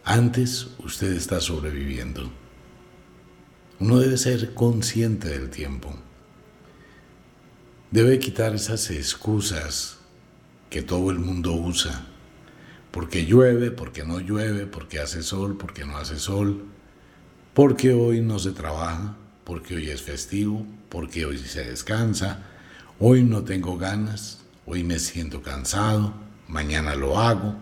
antes 0.04 0.72
usted 0.84 1.14
está 1.14 1.40
sobreviviendo. 1.40 2.30
Uno 3.80 3.98
debe 3.98 4.18
ser 4.18 4.52
consciente 4.52 5.30
del 5.30 5.48
tiempo. 5.48 5.96
Debe 7.90 8.18
quitar 8.18 8.54
esas 8.54 8.90
excusas 8.90 10.00
que 10.68 10.82
todo 10.82 11.10
el 11.10 11.18
mundo 11.18 11.54
usa. 11.54 12.04
Porque 12.90 13.26
llueve, 13.26 13.70
porque 13.70 14.04
no 14.04 14.20
llueve, 14.20 14.66
porque 14.66 15.00
hace 15.00 15.22
sol, 15.22 15.56
porque 15.58 15.84
no 15.84 15.96
hace 15.98 16.18
sol, 16.18 16.64
porque 17.54 17.92
hoy 17.92 18.20
no 18.20 18.38
se 18.38 18.52
trabaja, 18.52 19.16
porque 19.44 19.76
hoy 19.76 19.90
es 19.90 20.02
festivo, 20.02 20.66
porque 20.88 21.26
hoy 21.26 21.38
se 21.38 21.64
descansa, 21.64 22.46
hoy 22.98 23.22
no 23.22 23.44
tengo 23.44 23.76
ganas, 23.76 24.40
hoy 24.66 24.84
me 24.84 24.98
siento 24.98 25.42
cansado, 25.42 26.14
mañana 26.46 26.94
lo 26.94 27.18
hago. 27.18 27.56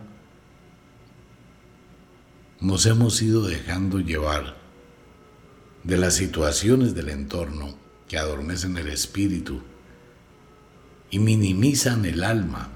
Nos 2.60 2.86
hemos 2.86 3.20
ido 3.22 3.46
dejando 3.46 4.00
llevar 4.00 4.56
de 5.82 5.96
las 5.96 6.14
situaciones 6.14 6.94
del 6.94 7.10
entorno 7.10 7.76
que 8.08 8.18
adormecen 8.18 8.76
el 8.76 8.88
espíritu 8.88 9.62
y 11.10 11.18
minimizan 11.18 12.04
el 12.04 12.24
alma. 12.24 12.70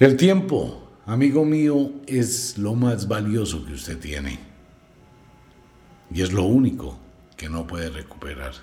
El 0.00 0.16
tiempo, 0.16 0.88
amigo 1.04 1.44
mío, 1.44 1.92
es 2.06 2.56
lo 2.56 2.74
más 2.74 3.06
valioso 3.06 3.66
que 3.66 3.74
usted 3.74 3.98
tiene. 3.98 4.38
Y 6.10 6.22
es 6.22 6.32
lo 6.32 6.44
único 6.44 6.98
que 7.36 7.50
no 7.50 7.66
puede 7.66 7.90
recuperar. 7.90 8.54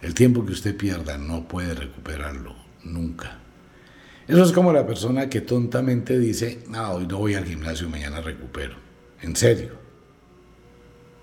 El 0.00 0.14
tiempo 0.14 0.46
que 0.46 0.52
usted 0.52 0.74
pierda 0.74 1.18
no 1.18 1.46
puede 1.46 1.74
recuperarlo 1.74 2.56
nunca. 2.84 3.38
Eso 4.26 4.42
es 4.44 4.52
como 4.52 4.72
la 4.72 4.86
persona 4.86 5.28
que 5.28 5.42
tontamente 5.42 6.18
dice, 6.18 6.64
no, 6.70 6.92
hoy 6.92 7.06
no 7.06 7.18
voy 7.18 7.34
al 7.34 7.44
gimnasio, 7.44 7.90
mañana 7.90 8.22
recupero. 8.22 8.76
En 9.20 9.36
serio. 9.36 9.74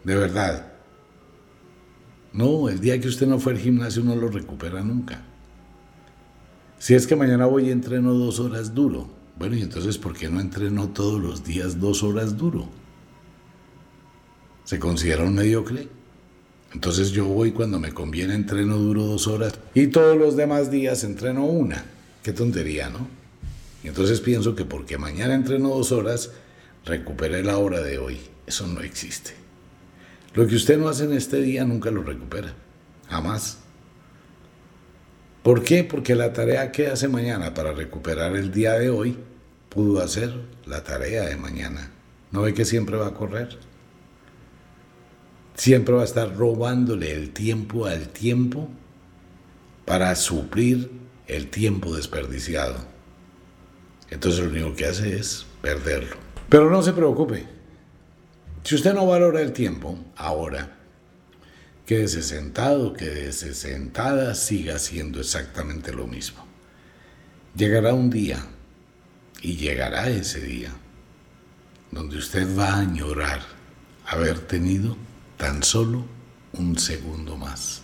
De 0.03 0.15
verdad. 0.15 0.73
No, 2.33 2.69
el 2.69 2.79
día 2.79 3.01
que 3.01 3.07
usted 3.07 3.25
no 3.25 3.39
fue 3.39 3.53
al 3.53 3.59
gimnasio 3.59 4.03
no 4.03 4.15
lo 4.15 4.27
recupera 4.27 4.83
nunca. 4.83 5.32
Si 6.83 6.95
es 6.95 7.07
que 7.07 7.15
mañana 7.15 7.45
voy 7.45 7.69
y 7.69 7.71
entreno 7.71 8.13
dos 8.13 8.41
horas 8.41 8.75
duro, 8.75 9.07
bueno, 9.37 9.55
y 9.55 9.61
entonces 9.61 9.97
¿por 9.97 10.17
qué 10.17 10.27
no 10.27 10.41
entreno 10.41 10.89
todos 10.89 11.17
los 11.21 11.45
días 11.45 11.79
dos 11.79 12.03
horas 12.03 12.35
duro? 12.35 12.67
¿Se 14.65 14.79
considera 14.79 15.23
un 15.23 15.33
mediocre? 15.33 15.87
Entonces 16.73 17.11
yo 17.11 17.23
voy 17.23 17.53
cuando 17.53 17.79
me 17.79 17.93
conviene 17.93 18.35
entreno 18.35 18.75
duro 18.75 19.05
dos 19.05 19.27
horas 19.27 19.53
y 19.73 19.87
todos 19.87 20.17
los 20.17 20.35
demás 20.35 20.71
días 20.71 21.05
entreno 21.05 21.45
una. 21.45 21.85
Qué 22.21 22.33
tontería, 22.33 22.89
¿no? 22.89 23.07
Y 23.81 23.87
entonces 23.87 24.19
pienso 24.19 24.53
que 24.53 24.65
porque 24.65 24.97
mañana 24.97 25.35
entreno 25.35 25.69
dos 25.69 25.93
horas, 25.93 26.31
recuperé 26.83 27.43
la 27.43 27.59
hora 27.59 27.81
de 27.81 27.97
hoy. 27.97 28.19
Eso 28.45 28.67
no 28.67 28.81
existe. 28.81 29.31
Lo 30.33 30.45
que 30.47 30.55
usted 30.55 30.77
no 30.77 30.89
hace 30.89 31.05
en 31.05 31.13
este 31.13 31.41
día 31.41 31.63
nunca 31.63 31.91
lo 31.91 32.03
recupera. 32.03 32.53
Jamás. 33.07 33.62
¿Por 35.43 35.63
qué? 35.63 35.83
Porque 35.83 36.15
la 36.15 36.31
tarea 36.31 36.71
que 36.71 36.87
hace 36.87 37.09
mañana 37.09 37.53
para 37.53 37.73
recuperar 37.73 38.35
el 38.37 38.51
día 38.51 38.73
de 38.73 38.89
hoy 38.89 39.17
pudo 39.67 40.01
hacer 40.01 40.33
la 40.65 40.83
tarea 40.83 41.23
de 41.23 41.35
mañana. 41.35 41.91
¿No 42.31 42.43
ve 42.43 42.53
que 42.53 42.63
siempre 42.63 42.95
va 42.95 43.07
a 43.07 43.13
correr? 43.13 43.57
Siempre 45.55 45.93
va 45.93 46.01
a 46.01 46.05
estar 46.05 46.33
robándole 46.35 47.11
el 47.11 47.31
tiempo 47.31 47.85
al 47.85 48.07
tiempo 48.07 48.69
para 49.85 50.15
suplir 50.15 50.89
el 51.27 51.49
tiempo 51.49 51.93
desperdiciado. 51.93 52.77
Entonces 54.09 54.45
lo 54.45 54.49
único 54.49 54.75
que 54.75 54.85
hace 54.85 55.17
es 55.17 55.45
perderlo. 55.61 56.15
Pero 56.47 56.69
no 56.69 56.81
se 56.81 56.93
preocupe, 56.93 57.45
si 58.63 58.75
usted 58.75 58.93
no 58.93 59.05
valora 59.05 59.41
el 59.41 59.51
tiempo 59.51 59.97
ahora, 60.15 60.77
quédese 61.85 62.21
sentado, 62.21 62.93
quédese 62.93 63.53
sentada, 63.53 64.35
siga 64.35 64.75
haciendo 64.75 65.19
exactamente 65.19 65.91
lo 65.91 66.07
mismo. 66.07 66.45
Llegará 67.55 67.93
un 67.93 68.09
día, 68.09 68.45
y 69.41 69.57
llegará 69.57 70.09
ese 70.09 70.39
día, 70.39 70.71
donde 71.91 72.17
usted 72.17 72.57
va 72.57 72.69
a 72.69 72.79
añorar 72.79 73.41
haber 74.05 74.39
tenido 74.39 74.97
tan 75.37 75.61
solo 75.63 76.05
un 76.53 76.79
segundo 76.79 77.35
más. 77.35 77.81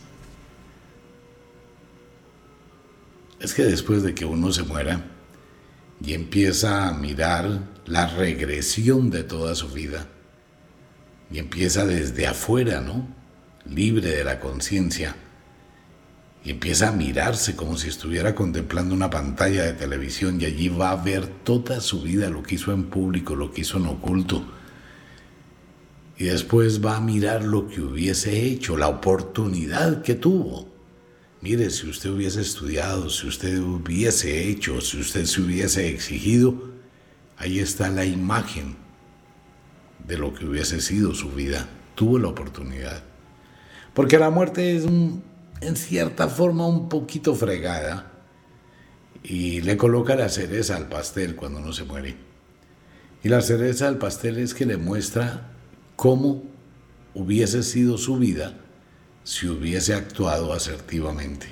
Es 3.39 3.53
que 3.53 3.63
después 3.63 4.03
de 4.03 4.15
que 4.15 4.25
uno 4.25 4.51
se 4.51 4.63
muera 4.63 5.05
y 6.01 6.13
empieza 6.13 6.87
a 6.87 6.93
mirar 6.93 7.59
la 7.85 8.07
regresión 8.07 9.09
de 9.09 9.23
toda 9.23 9.53
su 9.55 9.69
vida, 9.69 10.07
y 11.31 11.39
empieza 11.39 11.85
desde 11.85 12.25
afuera, 12.25 12.81
¿no? 12.81 13.18
Libre 13.69 14.09
de 14.09 14.23
la 14.23 14.39
conciencia, 14.39 15.15
y 16.43 16.51
empieza 16.51 16.89
a 16.89 16.91
mirarse 16.93 17.55
como 17.55 17.77
si 17.77 17.89
estuviera 17.89 18.33
contemplando 18.33 18.95
una 18.95 19.09
pantalla 19.09 19.65
de 19.65 19.73
televisión 19.73 20.39
y 20.39 20.45
allí 20.45 20.69
va 20.69 20.91
a 20.91 20.95
ver 20.95 21.27
toda 21.27 21.81
su 21.81 22.01
vida, 22.01 22.29
lo 22.29 22.43
que 22.43 22.55
hizo 22.55 22.71
en 22.71 22.85
público, 22.85 23.35
lo 23.35 23.51
que 23.51 23.61
hizo 23.61 23.77
en 23.77 23.87
oculto. 23.87 24.45
Y 26.17 26.25
después 26.25 26.83
va 26.83 26.97
a 26.97 27.01
mirar 27.01 27.43
lo 27.43 27.67
que 27.67 27.81
hubiese 27.81 28.45
hecho, 28.45 28.77
la 28.77 28.87
oportunidad 28.87 30.01
que 30.01 30.15
tuvo. 30.15 30.67
Mire, 31.41 31.69
si 31.69 31.89
usted 31.89 32.09
hubiese 32.09 32.41
estudiado, 32.41 33.09
si 33.09 33.27
usted 33.27 33.59
hubiese 33.59 34.49
hecho, 34.49 34.81
si 34.81 34.99
usted 34.99 35.25
se 35.25 35.41
hubiese 35.41 35.89
exigido, 35.89 36.71
ahí 37.37 37.59
está 37.59 37.89
la 37.89 38.05
imagen 38.05 38.75
de 40.05 40.17
lo 40.17 40.33
que 40.33 40.45
hubiese 40.45 40.81
sido 40.81 41.13
su 41.13 41.31
vida. 41.31 41.69
Tuvo 41.95 42.17
la 42.19 42.29
oportunidad. 42.29 43.08
Porque 43.93 44.19
la 44.19 44.29
muerte 44.29 44.75
es 44.75 44.85
en 44.85 45.75
cierta 45.75 46.27
forma 46.27 46.67
un 46.67 46.89
poquito 46.89 47.35
fregada 47.35 48.11
y 49.23 49.61
le 49.61 49.77
coloca 49.77 50.15
la 50.15 50.29
cereza 50.29 50.77
al 50.77 50.87
pastel 50.87 51.35
cuando 51.35 51.59
no 51.59 51.73
se 51.73 51.83
muere. 51.83 52.15
Y 53.23 53.29
la 53.29 53.41
cereza 53.41 53.87
al 53.87 53.97
pastel 53.97 54.37
es 54.37 54.53
que 54.53 54.65
le 54.65 54.77
muestra 54.77 55.51
cómo 55.95 56.43
hubiese 57.13 57.63
sido 57.63 57.97
su 57.97 58.17
vida 58.17 58.57
si 59.23 59.47
hubiese 59.47 59.93
actuado 59.93 60.53
asertivamente. 60.53 61.47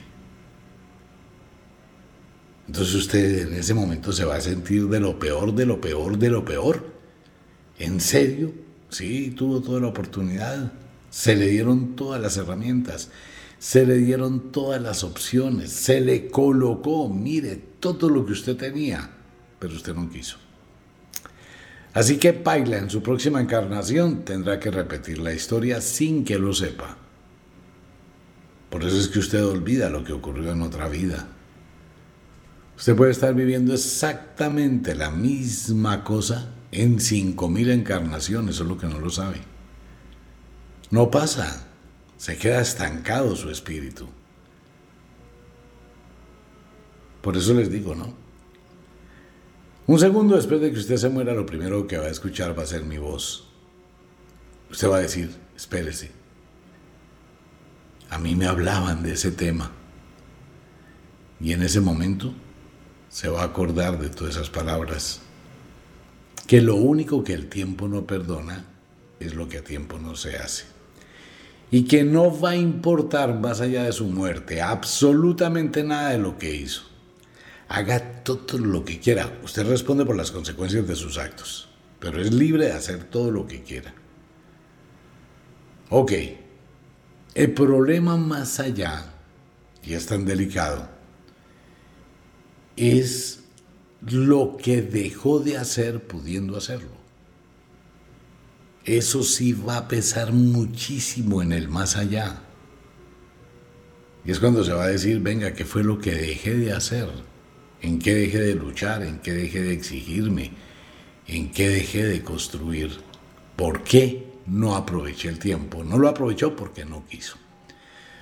Entonces 2.68 2.96
usted 2.96 3.48
en 3.48 3.54
ese 3.54 3.74
momento 3.74 4.12
se 4.12 4.26
va 4.26 4.36
a 4.36 4.42
sentir 4.42 4.88
de 4.88 5.00
lo 5.00 5.20
peor, 5.20 5.54
de 5.54 5.66
lo 5.66 5.80
peor, 5.80 6.18
de 6.18 6.30
lo 6.30 6.46
peor. 6.46 6.94
¿En 7.80 8.00
serio? 8.00 8.54
Sí, 8.90 9.32
tuvo 9.32 9.62
toda 9.62 9.80
la 9.80 9.88
oportunidad. 9.88 10.72
Se 11.10 11.36
le 11.36 11.48
dieron 11.48 11.96
todas 11.96 12.22
las 12.22 12.38
herramientas 12.38 13.10
se 13.60 13.86
le 13.86 13.96
dieron 13.96 14.52
todas 14.52 14.82
las 14.82 15.04
opciones, 15.04 15.72
se 15.72 16.00
le 16.00 16.30
colocó, 16.30 17.10
mire, 17.10 17.60
todo 17.80 18.10
lo 18.10 18.26
que 18.26 18.34
usted 18.34 18.56
tenía, 18.56 19.10
pero 19.60 19.74
usted 19.74 19.96
no 19.96 20.10
quiso. 20.10 20.38
Así 21.94 22.18
que 22.18 22.34
Paila 22.34 22.78
en 22.78 22.90
su 22.92 23.02
próxima 23.02 23.42
encarnación 23.42 24.24
tendrá 24.24 24.60
que 24.60 24.70
repetir 24.70 25.18
la 25.18 25.34
historia 25.34 25.82
sin 25.82 26.24
que 26.24 26.38
lo 26.38 26.54
sepa. 26.54 26.98
Por 28.70 28.84
eso 28.84 28.98
es 28.98 29.08
que 29.08 29.20
usted 29.20 29.44
olvida 29.44 29.90
lo 29.90 30.04
que 30.04 30.14
ocurrió 30.14 30.52
en 30.52 30.62
otra 30.62 30.88
vida. 30.88 31.28
Usted 32.78 32.96
puede 32.96 33.12
estar 33.12 33.34
viviendo 33.34 33.74
exactamente 33.74 34.94
la 34.94 35.10
misma 35.10 36.04
cosa 36.04 36.54
en 36.72 37.00
5.000 37.00 37.72
encarnaciones, 37.72 38.58
solo 38.58 38.78
que 38.78 38.86
no 38.86 39.00
lo 39.00 39.10
sabe. 39.10 39.57
No 40.90 41.12
pasa 41.12 41.68
se 42.18 42.38
queda 42.38 42.62
estancado 42.62 43.36
su 43.36 43.50
espíritu. 43.50 44.08
Por 47.22 47.38
eso 47.38 47.54
les 47.54 47.72
digo, 47.72 47.94
¿no? 47.94 48.14
Un 49.86 50.00
segundo 50.00 50.36
después 50.36 50.60
de 50.60 50.72
que 50.72 50.80
usted 50.80 50.98
se 50.98 51.10
muera, 51.10 51.34
lo 51.34 51.46
primero 51.46 51.88
que 51.88 51.98
va 51.98 52.06
a 52.06 52.10
escuchar 52.10 52.58
va 52.58 52.64
a 52.64 52.68
ser 52.68 52.84
mi 52.84 52.98
voz. 52.98 53.48
Usted 54.72 54.90
va 54.90 54.98
a 54.98 55.02
decir, 55.02 55.34
espérese. 55.56 56.12
A 58.10 58.18
mí 58.18 58.36
me 58.36 58.48
hablaban 58.48 59.04
de 59.04 59.14
ese 59.14 59.32
tema. 59.32 59.72
Y 61.40 61.54
en 61.54 61.62
ese 61.64 61.80
momento 61.80 62.34
se 63.10 63.30
va 63.30 63.42
a 63.42 63.46
acordar 63.46 64.00
de 64.00 64.10
todas 64.10 64.36
esas 64.36 64.50
palabras. 64.50 65.22
Que 66.48 66.62
lo 66.62 66.76
único 66.76 67.24
que 67.24 67.34
el 67.34 67.48
tiempo 67.48 67.88
no 67.88 68.06
perdona 68.06 68.66
es 69.20 69.36
lo 69.36 69.48
que 69.48 69.60
a 69.60 69.64
tiempo 69.64 70.00
no 70.00 70.16
se 70.16 70.38
hace 70.38 70.77
y 71.70 71.84
que 71.84 72.04
no 72.04 72.40
va 72.40 72.52
a 72.52 72.56
importar 72.56 73.40
más 73.40 73.60
allá 73.62 73.84
de 73.84 73.92
su 73.92 74.06
muerte 74.06 74.62
absolutamente 74.62 75.84
nada 75.84 76.12
de 76.12 76.18
lo 76.18 76.38
que 76.38 76.56
hizo. 76.56 76.84
Haga 77.68 78.24
todo 78.24 78.58
lo 78.60 78.86
que 78.86 79.00
quiera. 79.00 79.40
Usted 79.44 79.68
responde 79.68 80.06
por 80.06 80.16
las 80.16 80.32
consecuencias 80.32 80.88
de 80.88 80.96
sus 80.96 81.18
actos, 81.18 81.68
pero 82.00 82.22
es 82.22 82.34
libre 82.34 82.68
de 82.68 82.72
hacer 82.72 83.04
todo 83.04 83.32
lo 83.32 83.46
que 83.46 83.62
quiera. 83.64 83.94
Ok, 85.90 86.14
el 87.36 87.54
problema 87.54 88.16
más 88.18 88.60
allá, 88.60 89.14
y 89.84 89.94
es 89.94 90.06
tan 90.06 90.26
delicado, 90.26 90.90
es 92.78 93.44
lo 94.02 94.58
que 94.58 94.82
dejó 94.82 95.40
de 95.40 95.58
hacer 95.58 96.06
pudiendo 96.08 96.58
hacerlo 96.58 96.97
eso 98.88 99.22
sí 99.22 99.52
va 99.52 99.78
a 99.78 99.88
pesar 99.90 100.32
muchísimo 100.32 101.42
en 101.42 101.52
el 101.52 101.68
más 101.68 101.98
allá. 101.98 102.40
Y 104.24 104.32
es 104.32 104.40
cuando 104.40 104.64
se 104.64 104.72
va 104.72 104.86
a 104.86 104.88
decir, 104.88 105.20
venga, 105.20 105.54
¿qué 105.54 105.66
fue 105.66 105.84
lo 105.84 106.00
que 106.00 106.16
dejé 106.16 106.56
de 106.56 106.72
hacer? 106.72 107.10
¿En 107.82 108.00
qué 108.00 108.16
dejé 108.16 108.40
de 108.40 108.56
luchar? 108.56 109.04
¿En 109.04 109.20
qué 109.20 109.34
dejé 109.34 109.62
de 109.62 109.74
exigirme? 109.74 110.52
¿En 111.28 111.52
qué 111.52 111.68
dejé 111.68 112.06
de 112.06 112.24
construir? 112.24 112.92
¿Por 113.58 113.84
qué 113.84 114.26
no 114.46 114.74
aproveché 114.74 115.28
el 115.28 115.38
tiempo? 115.38 115.84
No 115.84 115.98
lo 115.98 116.08
aprovechó 116.08 116.56
porque 116.56 116.86
no 116.86 117.06
quiso. 117.06 117.36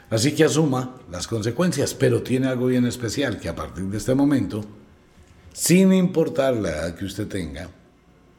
Así 0.10 0.34
que 0.34 0.46
asuma 0.46 0.98
las 1.12 1.28
consecuencias, 1.28 1.94
pero 1.94 2.24
tiene 2.24 2.48
algo 2.48 2.68
bien 2.68 2.88
especial 2.88 3.40
que 3.40 3.50
a 3.50 3.56
partir 3.56 3.84
de 3.86 3.98
este 3.98 4.16
momento, 4.16 4.66
sin 5.54 5.94
importar 5.94 6.56
la 6.56 6.70
edad 6.70 6.96
que 6.96 7.06
usted 7.06 7.28
tenga, 7.28 7.70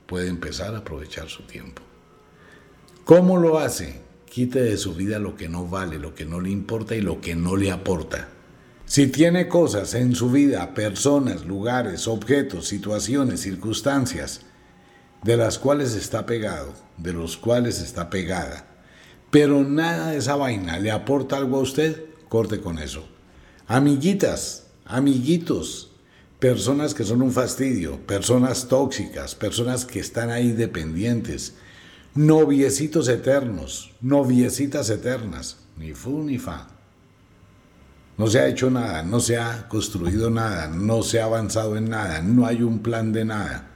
puede 0.07 0.29
empezar 0.29 0.75
a 0.75 0.79
aprovechar 0.79 1.29
su 1.29 1.45
tiempo. 1.45 1.83
¿Cómo 3.07 3.39
lo 3.39 3.61
hace? 3.61 4.01
Quite 4.29 4.61
de 4.61 4.77
su 4.77 4.93
vida 4.93 5.21
lo 5.21 5.37
que 5.37 5.49
no 5.49 5.69
vale, 5.69 5.97
lo 5.97 6.17
que 6.17 6.25
no 6.25 6.41
le 6.41 6.51
importa 6.51 6.97
y 6.97 7.01
lo 7.01 7.21
que 7.21 7.37
no 7.37 7.55
le 7.55 7.71
aporta. 7.71 8.27
Si 8.85 9.07
tiene 9.07 9.47
cosas 9.47 9.95
en 9.95 10.17
su 10.17 10.29
vida, 10.29 10.75
personas, 10.75 11.45
lugares, 11.45 12.09
objetos, 12.09 12.67
situaciones, 12.67 13.43
circunstancias, 13.43 14.41
de 15.23 15.37
las 15.37 15.61
cuales 15.61 15.95
está 15.95 16.27
pegado, 16.27 16.73
de 16.97 17.13
los 17.13 17.37
cuales 17.37 17.81
está 17.81 18.11
pegada, 18.11 18.67
pero 19.31 19.63
nada 19.63 20.11
de 20.11 20.17
esa 20.17 20.35
vaina 20.35 20.81
le 20.81 20.91
aporta 20.91 21.37
algo 21.37 21.59
a 21.59 21.63
usted, 21.63 22.07
corte 22.29 22.61
con 22.61 22.81
eso. 22.81 23.07
Amiguitas, 23.69 24.67
amiguitos, 24.85 25.93
personas 26.41 26.93
que 26.93 27.05
son 27.05 27.23
un 27.23 27.31
fastidio, 27.31 28.05
personas 28.05 28.67
tóxicas, 28.67 29.37
personas 29.37 29.85
que 29.85 30.01
están 30.01 30.31
ahí 30.31 30.51
dependientes, 30.51 31.55
noviecitos 32.17 33.09
eternos, 33.09 33.93
noviecitas 34.01 34.91
eternas, 34.91 35.59
ni 35.77 35.93
fu 35.93 36.23
ni 36.23 36.39
fa. 36.39 36.69
No 38.17 38.27
se 38.27 38.41
ha 38.41 38.49
hecho 38.49 38.71
nada, 38.71 39.03
no 39.03 39.21
se 39.21 39.37
ha 39.37 39.69
construido 39.69 40.31
nada, 40.31 40.69
no 40.69 41.03
se 41.03 41.21
ha 41.21 41.25
avanzado 41.25 41.77
en 41.77 41.91
nada, 41.91 42.23
no 42.23 42.47
hay 42.47 42.63
un 42.63 42.79
plan 42.79 43.13
de 43.13 43.27
nada. 43.27 43.69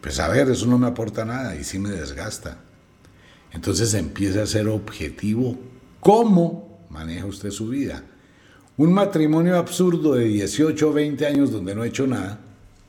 Pues 0.00 0.20
a 0.20 0.28
ver, 0.28 0.48
eso 0.48 0.66
no 0.66 0.78
me 0.78 0.86
aporta 0.86 1.24
nada 1.24 1.56
y 1.56 1.64
sí 1.64 1.78
me 1.78 1.90
desgasta. 1.90 2.58
Entonces 3.52 3.94
empieza 3.94 4.42
a 4.42 4.46
ser 4.46 4.68
objetivo 4.68 5.58
cómo 5.98 6.86
maneja 6.90 7.26
usted 7.26 7.50
su 7.50 7.68
vida. 7.68 8.04
Un 8.76 8.92
matrimonio 8.92 9.56
absurdo 9.56 10.14
de 10.14 10.24
18 10.24 10.88
o 10.88 10.92
20 10.92 11.26
años 11.26 11.50
donde 11.50 11.74
no 11.74 11.82
ha 11.82 11.86
hecho 11.86 12.06
nada, 12.06 12.40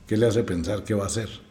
¿qué 0.06 0.16
le 0.16 0.26
hace 0.26 0.44
pensar 0.44 0.84
que 0.84 0.94
va 0.94 1.04
a 1.04 1.08
hacer? 1.08 1.45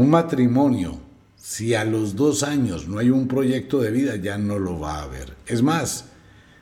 Un 0.00 0.08
matrimonio, 0.08 0.98
si 1.36 1.74
a 1.74 1.84
los 1.84 2.16
dos 2.16 2.42
años 2.42 2.88
no 2.88 2.98
hay 2.98 3.10
un 3.10 3.28
proyecto 3.28 3.80
de 3.80 3.90
vida, 3.90 4.16
ya 4.16 4.38
no 4.38 4.58
lo 4.58 4.80
va 4.80 4.94
a 4.94 5.02
haber. 5.02 5.36
Es 5.46 5.60
más, 5.60 6.06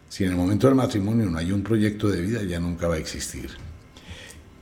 si 0.09 0.25
en 0.25 0.31
el 0.31 0.37
momento 0.37 0.67
del 0.67 0.75
matrimonio 0.75 1.31
no 1.31 1.39
hay 1.39 1.53
un 1.53 1.63
proyecto 1.63 2.09
de 2.09 2.21
vida, 2.21 2.43
ya 2.43 2.59
nunca 2.59 2.89
va 2.89 2.97
a 2.97 2.99
existir. 2.99 3.51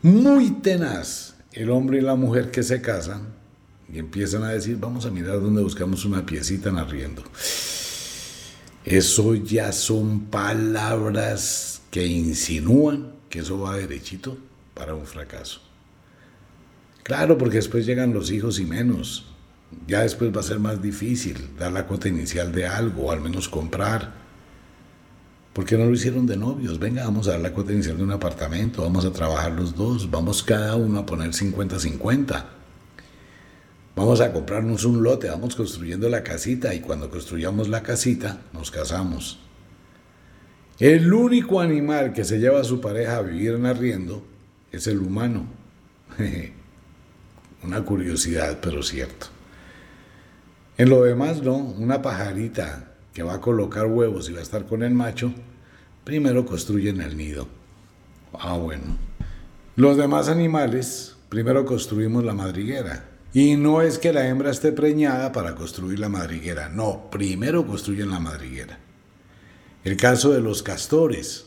Muy 0.02 0.50
tenaz 0.60 1.36
el 1.52 1.70
hombre 1.70 2.00
y 2.00 2.00
la 2.02 2.16
mujer 2.16 2.50
que 2.50 2.62
se 2.62 2.82
casan 2.82 3.28
y 3.90 3.98
empiezan 3.98 4.42
a 4.42 4.50
decir, 4.50 4.76
vamos 4.78 5.06
a 5.06 5.10
mirar 5.10 5.40
dónde 5.40 5.62
buscamos 5.62 6.04
una 6.04 6.26
piecita 6.26 6.68
en 6.68 6.76
arriendo. 6.76 7.22
Eso 8.84 9.36
ya 9.36 9.72
son 9.72 10.26
palabras 10.26 11.80
que 11.90 12.06
insinúan 12.06 13.14
que 13.30 13.38
eso 13.38 13.58
va 13.58 13.78
derechito 13.78 14.36
para 14.74 14.94
un 14.94 15.06
fracaso. 15.06 15.65
Claro, 17.06 17.38
porque 17.38 17.58
después 17.58 17.86
llegan 17.86 18.12
los 18.12 18.32
hijos 18.32 18.58
y 18.58 18.64
menos. 18.64 19.26
Ya 19.86 20.00
después 20.00 20.34
va 20.34 20.40
a 20.40 20.42
ser 20.42 20.58
más 20.58 20.82
difícil 20.82 21.50
dar 21.56 21.70
la 21.70 21.86
cuota 21.86 22.08
inicial 22.08 22.50
de 22.50 22.66
algo, 22.66 23.04
o 23.04 23.12
al 23.12 23.20
menos 23.20 23.48
comprar. 23.48 24.12
¿Por 25.52 25.64
qué 25.64 25.78
no 25.78 25.84
lo 25.84 25.92
hicieron 25.92 26.26
de 26.26 26.36
novios? 26.36 26.80
Venga, 26.80 27.04
vamos 27.04 27.28
a 27.28 27.32
dar 27.32 27.40
la 27.42 27.52
cuota 27.52 27.72
inicial 27.72 27.96
de 27.96 28.02
un 28.02 28.10
apartamento, 28.10 28.82
vamos 28.82 29.04
a 29.04 29.12
trabajar 29.12 29.52
los 29.52 29.76
dos, 29.76 30.10
vamos 30.10 30.42
cada 30.42 30.74
uno 30.74 30.98
a 30.98 31.06
poner 31.06 31.30
50-50. 31.30 32.44
Vamos 33.94 34.20
a 34.20 34.32
comprarnos 34.32 34.84
un 34.84 35.04
lote, 35.04 35.30
vamos 35.30 35.54
construyendo 35.54 36.08
la 36.08 36.24
casita 36.24 36.74
y 36.74 36.80
cuando 36.80 37.08
construyamos 37.08 37.68
la 37.68 37.84
casita 37.84 38.42
nos 38.52 38.72
casamos. 38.72 39.38
El 40.80 41.12
único 41.12 41.60
animal 41.60 42.12
que 42.12 42.24
se 42.24 42.40
lleva 42.40 42.62
a 42.62 42.64
su 42.64 42.80
pareja 42.80 43.18
a 43.18 43.22
vivir 43.22 43.52
en 43.52 43.64
arriendo 43.64 44.26
es 44.72 44.88
el 44.88 44.98
humano. 44.98 45.46
Una 47.66 47.85
curiosidad, 47.85 48.59
pero 48.62 48.83
cierto. 48.83 49.26
En 50.79 50.88
lo 50.88 51.02
demás, 51.02 51.42
no. 51.42 51.57
Una 51.57 52.00
pajarita 52.00 52.92
que 53.12 53.24
va 53.24 53.35
a 53.35 53.40
colocar 53.40 53.87
huevos 53.87 54.29
y 54.29 54.33
va 54.33 54.38
a 54.38 54.42
estar 54.42 54.66
con 54.66 54.85
el 54.85 54.94
macho, 54.94 55.33
primero 56.05 56.46
construyen 56.46 57.00
el 57.00 57.16
nido. 57.16 57.48
Ah, 58.38 58.57
bueno. 58.57 58.96
Los 59.74 59.96
demás 59.96 60.29
animales, 60.29 61.16
primero 61.29 61.64
construimos 61.64 62.24
la 62.24 62.35
madriguera. 62.35 63.05
Y 63.33 63.57
no 63.57 63.83
es 63.83 63.98
que 63.98 64.12
la 64.12 64.29
hembra 64.29 64.50
esté 64.50 64.70
preñada 64.70 65.33
para 65.33 65.57
construir 65.57 65.98
la 65.98 66.09
madriguera. 66.09 66.68
No, 66.68 67.11
primero 67.11 67.66
construyen 67.66 68.11
la 68.11 68.20
madriguera. 68.20 68.79
El 69.83 69.96
caso 69.96 70.31
de 70.31 70.40
los 70.40 70.62
castores. 70.62 71.45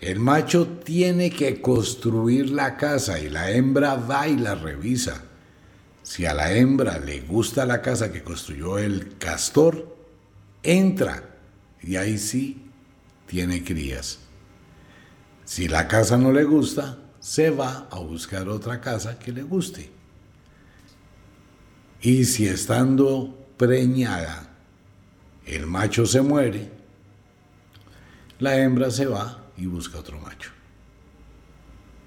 El 0.00 0.18
macho 0.18 0.66
tiene 0.66 1.30
que 1.30 1.60
construir 1.60 2.50
la 2.50 2.78
casa 2.78 3.20
y 3.20 3.28
la 3.28 3.50
hembra 3.50 3.96
va 3.96 4.26
y 4.28 4.36
la 4.36 4.54
revisa. 4.54 5.24
Si 6.02 6.24
a 6.24 6.32
la 6.32 6.52
hembra 6.54 6.98
le 6.98 7.20
gusta 7.20 7.66
la 7.66 7.82
casa 7.82 8.10
que 8.10 8.22
construyó 8.22 8.78
el 8.78 9.18
castor, 9.18 9.94
entra 10.62 11.36
y 11.82 11.96
ahí 11.96 12.16
sí 12.16 12.62
tiene 13.26 13.62
crías. 13.62 14.20
Si 15.44 15.68
la 15.68 15.86
casa 15.86 16.16
no 16.16 16.32
le 16.32 16.44
gusta, 16.44 16.98
se 17.18 17.50
va 17.50 17.86
a 17.90 17.98
buscar 17.98 18.48
otra 18.48 18.80
casa 18.80 19.18
que 19.18 19.32
le 19.32 19.42
guste. 19.42 19.90
Y 22.00 22.24
si 22.24 22.46
estando 22.46 23.38
preñada 23.58 24.48
el 25.44 25.66
macho 25.66 26.06
se 26.06 26.22
muere, 26.22 26.70
la 28.38 28.56
hembra 28.56 28.90
se 28.90 29.04
va 29.04 29.39
y 29.60 29.66
busca 29.66 29.98
otro 29.98 30.18
macho. 30.18 30.50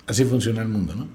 Así 0.07 0.25
funciona 0.25 0.61
el 0.61 0.67
mundo, 0.67 0.95
¿no? 0.95 1.07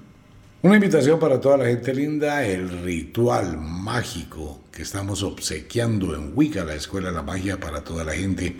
Una 0.61 0.75
invitación 0.75 1.19
para 1.19 1.39
toda 1.39 1.57
la 1.57 1.65
gente 1.65 1.93
linda, 1.93 2.45
el 2.45 2.83
ritual 2.83 3.57
mágico 3.57 4.63
que 4.71 4.81
estamos 4.81 5.23
obsequiando 5.23 6.15
en 6.15 6.33
Wicca, 6.35 6.65
la 6.65 6.75
Escuela 6.75 7.09
de 7.09 7.15
la 7.15 7.21
Magia 7.21 7.59
para 7.59 7.83
toda 7.83 8.03
la 8.03 8.13
gente. 8.13 8.57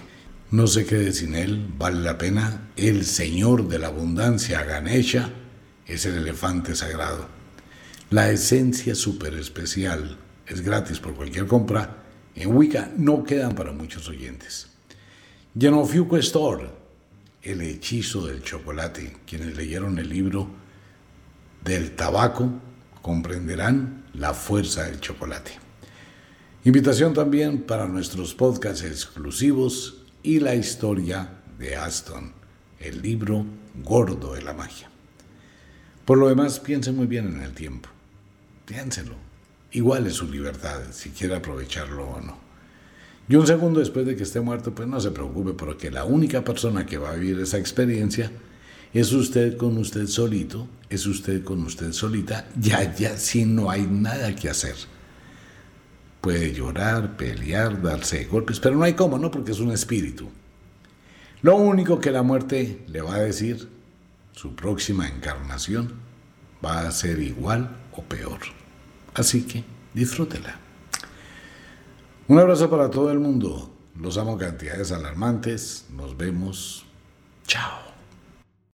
No 0.51 0.67
se 0.67 0.85
quede 0.85 1.11
sin 1.11 1.35
él, 1.35 1.73
vale 1.77 1.99
la 1.99 2.17
pena. 2.17 2.69
El 2.77 3.05
Señor 3.05 3.67
de 3.67 3.79
la 3.79 3.87
Abundancia, 3.87 4.63
Ganesha, 4.63 5.29
es 5.87 6.05
el 6.05 6.15
elefante 6.17 6.75
sagrado. 6.75 7.27
La 8.11 8.31
esencia 8.31 8.95
súper 8.95 9.33
especial 9.33 10.17
es 10.47 10.61
gratis 10.61 10.99
por 10.99 11.15
cualquier 11.15 11.47
compra. 11.47 11.97
En 12.33 12.55
Wicca 12.55 12.91
no 12.97 13.23
quedan 13.23 13.55
para 13.55 13.73
muchos 13.73 14.07
oyentes. 14.07 14.67
Genofiuco 15.57 16.15
Store, 16.17 16.78
el 17.43 17.61
hechizo 17.61 18.25
del 18.27 18.43
chocolate. 18.43 19.17
Quienes 19.25 19.55
leyeron 19.55 19.97
el 19.99 20.09
libro 20.09 20.49
del 21.63 21.95
tabaco 21.95 22.51
comprenderán 23.01 24.05
la 24.13 24.33
fuerza 24.33 24.83
del 24.83 24.99
chocolate. 24.99 25.51
Invitación 26.65 27.13
también 27.13 27.63
para 27.63 27.87
nuestros 27.87 28.33
podcasts 28.33 28.83
exclusivos 28.83 30.05
y 30.21 30.39
la 30.39 30.55
historia 30.55 31.41
de 31.57 31.75
Aston, 31.75 32.33
el 32.79 33.01
libro 33.01 33.45
gordo 33.83 34.33
de 34.33 34.41
la 34.41 34.53
magia. 34.53 34.89
Por 36.05 36.17
lo 36.17 36.27
demás, 36.27 36.59
piense 36.59 36.91
muy 36.91 37.07
bien 37.07 37.27
en 37.27 37.41
el 37.41 37.53
tiempo. 37.53 37.89
Piénselo. 38.65 39.15
Igual 39.71 40.07
es 40.07 40.15
su 40.15 40.29
libertad 40.29 40.81
si 40.91 41.11
quiere 41.11 41.35
aprovecharlo 41.35 42.09
o 42.09 42.21
no. 42.21 42.48
Y 43.29 43.35
un 43.35 43.45
segundo 43.45 43.79
después 43.79 44.07
de 44.07 44.15
que 44.15 44.23
esté 44.23 44.41
muerto, 44.41 44.73
pues 44.73 44.87
no 44.87 44.99
se 44.99 45.11
preocupe 45.11 45.53
porque 45.53 45.91
la 45.91 46.03
única 46.03 46.43
persona 46.43 46.87
que 46.87 46.97
va 46.97 47.11
a 47.11 47.15
vivir 47.15 47.39
esa 47.39 47.59
experiencia 47.59 48.31
es 48.91 49.13
usted 49.13 49.55
con 49.55 49.77
usted 49.77 50.07
solito, 50.07 50.67
es 50.89 51.05
usted 51.05 51.43
con 51.43 51.63
usted 51.63 51.91
solita, 51.91 52.47
ya, 52.59 52.95
ya, 52.95 53.15
si 53.17 53.45
no 53.45 53.69
hay 53.69 53.83
nada 53.83 54.35
que 54.35 54.49
hacer. 54.49 54.73
Puede 56.21 56.53
llorar, 56.53 57.17
pelear, 57.17 57.79
darse 57.83 58.25
golpes, 58.25 58.59
pero 58.59 58.75
no 58.75 58.83
hay 58.83 58.93
cómo, 58.93 59.19
¿no? 59.19 59.29
Porque 59.29 59.51
es 59.51 59.59
un 59.59 59.71
espíritu. 59.71 60.27
Lo 61.43 61.55
único 61.55 61.99
que 61.99 62.09
la 62.09 62.23
muerte 62.23 62.81
le 62.87 63.01
va 63.01 63.13
a 63.13 63.21
decir, 63.21 63.69
su 64.31 64.55
próxima 64.55 65.07
encarnación 65.07 65.93
va 66.65 66.87
a 66.87 66.91
ser 66.91 67.19
igual 67.19 67.77
o 67.91 68.01
peor. 68.01 68.39
Así 69.13 69.43
que 69.43 69.63
disfrútela. 69.93 70.68
Un 72.29 72.37
abrazo 72.37 72.69
para 72.69 72.91
todo 72.91 73.11
el 73.11 73.19
mundo. 73.19 73.71
Los 73.95 74.19
amo 74.19 74.37
cantidades 74.37 74.91
alarmantes. 74.91 75.87
Nos 75.89 76.15
vemos. 76.15 76.85
Chao. 77.47 77.88